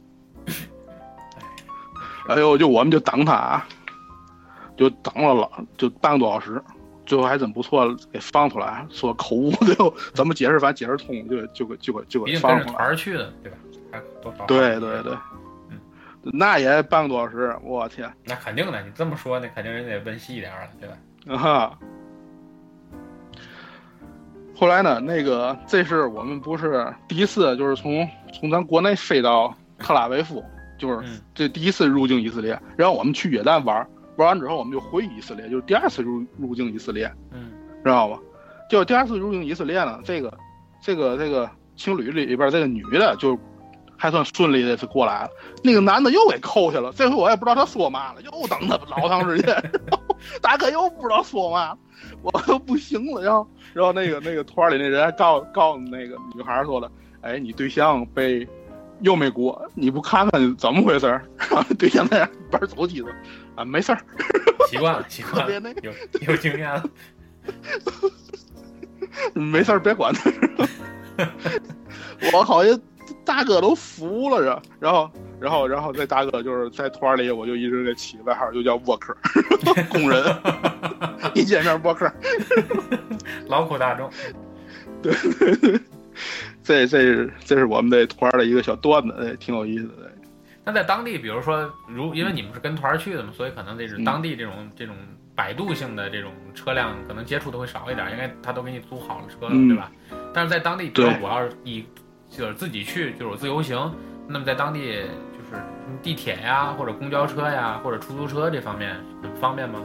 [2.29, 3.67] 哎呦，就我们就等他啊，
[4.77, 6.63] 就等了老就半个多小时，
[7.05, 12.73] 最后还真不错，给放出来，说口误，最后怎么解释反正解释通，就就给就给就给放出来。
[12.73, 13.57] 团去的，对吧？
[14.47, 15.13] 对对对，
[15.69, 15.79] 嗯，
[16.23, 18.09] 那也半个多小时，我天！
[18.23, 21.43] 那肯定的，你这么说，那肯定人得温细一点了，对吧？
[21.43, 21.77] 啊。
[24.57, 30.43] 后来呢，那个这是我们不是第一次，就是从从咱国内飞到特拉维夫，
[30.79, 32.59] 就是这第一次入境以色列。
[32.75, 37.51] 然后我们去约旦玩，玩完之后我们就回以色列，就是第二次入入境以色列，嗯，
[37.83, 38.19] 知道吧？
[38.69, 40.35] 就第二次入境以色列呢，这个
[40.81, 43.37] 这个这个情侣里边这个女的就。
[43.97, 45.29] 还算顺利的是过来了，
[45.63, 46.93] 那个男的又给扣下了。
[46.95, 49.71] 这回我也不知道他说嘛了，又等他老长时间，
[50.41, 51.75] 大哥又不知道说嘛，
[52.21, 53.21] 我都不行了。
[53.23, 56.89] 然后，然后那个那个团里那人还告告诉那个女孩说了
[57.21, 58.47] ：“哎，你对象被
[59.01, 61.07] 又没过，你不看看怎么回事？”
[61.49, 63.07] 然后对象那样玩手机呢
[63.55, 63.99] 啊，没事儿，
[64.69, 65.91] 习惯了，习惯了，有
[66.27, 66.83] 有经验了，
[69.33, 70.31] 没事儿，别管他。
[72.31, 72.79] 我好像。
[73.27, 79.15] 大哥都服了，这，然后，然后，然后，这大哥就是在团里，我就一直给起外号，就叫沃克
[79.91, 80.23] 工人，
[81.35, 82.09] 一见面沃克，
[83.47, 84.09] 劳苦大众，
[85.01, 85.79] 对对对，
[86.63, 90.11] 这这是这是我们这团的一个小段子，挺有意思的。
[90.63, 94.95] 那在当地，比如说，如因为你们是跟团去的嘛，所以可能这是当地这种这种
[95.35, 99.91] 摆渡性的这种车辆，可能接触的会少一点，因为他都给你租好了车了，对吧？
[100.33, 101.85] 但是在当地，比如我要是以
[102.37, 103.91] 就是自己去，就是自由行。
[104.27, 104.79] 那么在当地，
[105.33, 105.59] 就是
[106.03, 109.79] 地铁呀，或者公交车呀，或者出租车这方面很方便吗？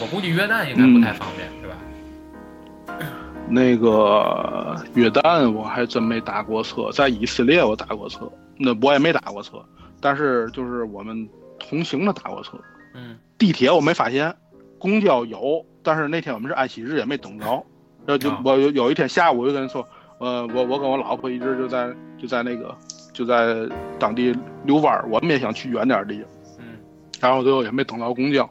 [0.00, 3.04] 我估计约旦应该不太方便，是吧？
[3.50, 9.60] 那个约旦我还真没打过车，在以色列我打过车，那我也没打过车，
[10.00, 12.56] 但是就是我们同行的打过车。
[12.94, 13.18] 嗯。
[13.36, 14.32] 地铁我没发现，
[14.78, 17.44] 公交有，但是那天我们是安息日，也没等着。
[18.06, 19.84] 然后就我有有一天下午，我就跟人说。
[20.18, 22.74] 呃，我我跟我老婆一直就在就在那个
[23.12, 26.78] 就在当地遛弯儿，我们也想去远点儿地方，嗯，
[27.20, 28.48] 然后最后也没等到公交，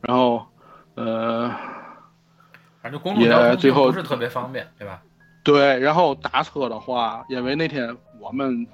[0.00, 0.46] 然后
[0.94, 1.50] 呃，
[2.80, 5.02] 反正公路也最后不是特别方便，对吧？
[5.42, 8.64] 对，然后打车的话，因为那天我们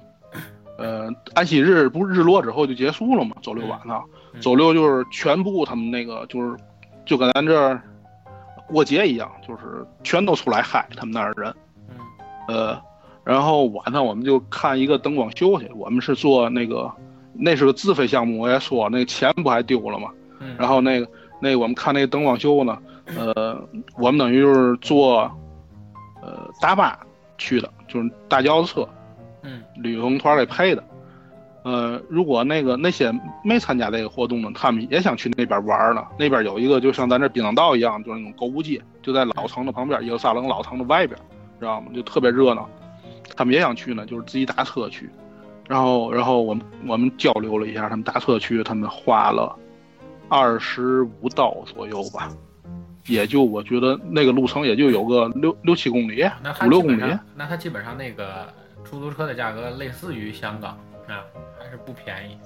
[0.77, 4.05] 呃安息日不是日落之后就结束了嘛，周六晚上，
[4.39, 6.55] 周六就是全部他们那个就是
[7.05, 7.81] 就跟咱这儿
[8.67, 11.51] 过节一样，就是全都出来嗨，他们那儿人。
[12.49, 12.81] 呃，
[13.23, 15.69] 然后晚上我们就看一个灯光秀去。
[15.75, 16.91] 我们是做那个，
[17.33, 18.39] 那是个自费项目。
[18.39, 20.09] 我也说，那个钱不还丢了吗？
[20.57, 21.07] 然后那个，
[21.39, 22.77] 那我们看那个灯光秀呢，
[23.17, 23.61] 呃，
[23.97, 25.29] 我们等于就是坐，
[26.23, 26.99] 呃，大巴
[27.37, 28.87] 去的，就是大轿车，
[29.43, 30.83] 嗯，旅游团给配的。
[31.63, 33.11] 呃，如果那个那些
[33.43, 36.03] 没参加这个活动的，他们也想去那边玩呢。
[36.17, 41.19] 那边有一个就像咱这滨江道一样，就是那种购物街，就在老城的旁边，耶路撒冷老城的外边。
[41.59, 41.91] 知道吗？
[41.93, 42.67] 就特别热闹，
[43.35, 45.09] 他们也想去呢，就是自己打车去，
[45.67, 49.55] 然后，然后我们我们交流了一下，他们打车去，他们花了
[50.29, 52.31] 二十五刀左右吧，
[53.07, 56.23] 也就我觉得那个路程也就有个六六七公里，
[56.65, 57.19] 五六公里。
[57.35, 58.47] 那他基本上那个
[58.83, 60.71] 出租车的价格类似于香港
[61.07, 61.25] 啊，
[61.59, 62.37] 还是不便宜，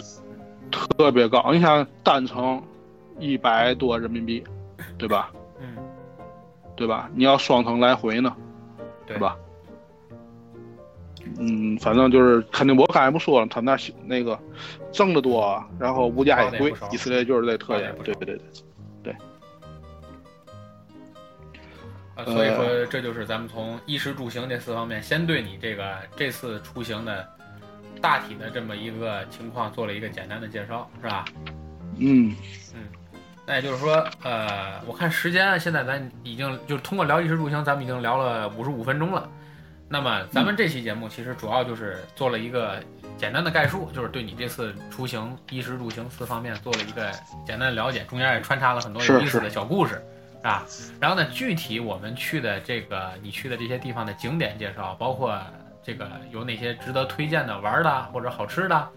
[0.72, 1.52] 特别高。
[1.54, 2.62] 你想单程
[3.20, 4.44] 一百多人民币，
[4.98, 5.32] 对吧？
[5.60, 5.78] 嗯，
[6.76, 7.10] 对吧？
[7.14, 8.36] 你要双程来回呢？
[9.06, 9.38] 对吧？
[11.40, 14.38] 嗯，反正就是肯定，我刚才不说了，他那那个
[14.92, 17.96] 挣得多，然后物价也贵，以色列就是这特点。
[18.04, 18.42] 对对对，
[19.04, 19.16] 对。
[22.16, 27.28] 呃，所以说这就是咱们从衣食住行这四方面，先对你这个这次出行的
[28.02, 31.26] 大体的这么一个情况做了一个简单的介绍，是吧？
[31.98, 32.36] 嗯
[32.76, 32.82] 嗯。
[33.46, 39.30] 那也就是说，呃，我看时间现在咱已经就是通过聊衣食住行，咱们已经聊了五十五分钟了。
[39.90, 42.82] 那么咱们这期节目其实主要就是做了一个
[43.18, 47.12] 简单的概述，就是对你这次出行衣食住行四方面做了一个
[47.46, 50.02] 简单的了解，中间也穿插了很多有意思的小故事。
[50.42, 50.66] 啊，
[51.00, 55.40] 然后呢，具体我们去的这个你去的这些地方的景点介绍，包括
[55.82, 58.90] 这个有哪些值得推荐的玩的或者好吃的，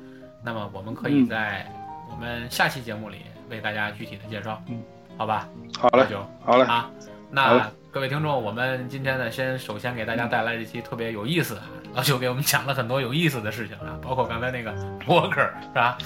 [0.42, 1.64] 那么我们可以在
[2.10, 3.18] 我们下期节目里
[3.48, 4.82] 为大家具体的介绍，嗯，
[5.16, 5.48] 好吧？
[5.78, 6.06] 好嘞，
[6.44, 6.90] 好嘞啊，
[7.30, 11.62] 那各位听众，我们今天呢，先首先给大家带来一期特别有意思的。
[11.94, 14.70] 老九给我们讲了很多有意思的事情啊， 包括刚才那个
[15.06, 15.96] Walker 是吧？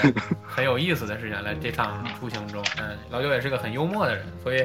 [0.00, 1.42] 这个很有意思的事情。
[1.42, 4.64] 来这趟出行中，嗯，老九也是个很幽默的人，所以，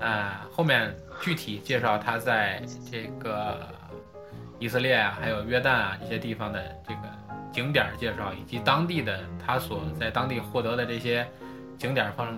[0.00, 3.60] 呃，后面具体介绍他在这个
[4.58, 7.00] 以色列啊，还有约旦啊一些地方的这个
[7.52, 11.24] 景点介绍，以及当地的他所在当地获得的这些
[11.80, 12.28] 景点放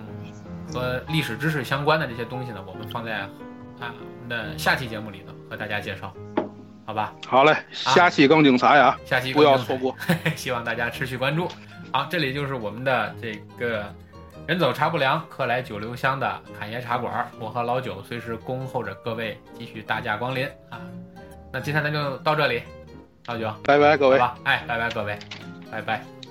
[0.72, 3.28] 和历史知识相关的这些东西呢，我们放在啊
[3.80, 6.14] 我们的下期节目里头和大家介绍。
[6.84, 8.98] 好吧，好嘞，下期更精彩啊！
[9.04, 9.94] 下期不要错过，
[10.34, 11.48] 希望大家持续关注。
[11.92, 13.84] 好，这里就是我们的这个
[14.46, 20.80] 人走茶不凉，客来酒留香的侃爷茶馆，我和老九随时恭候着各位继续大驾光临啊！
[21.52, 22.62] 那今天咱就到这里，
[23.26, 25.16] 老九，拜拜各位，好吧，哎，拜拜各位，
[25.70, 26.21] 拜拜。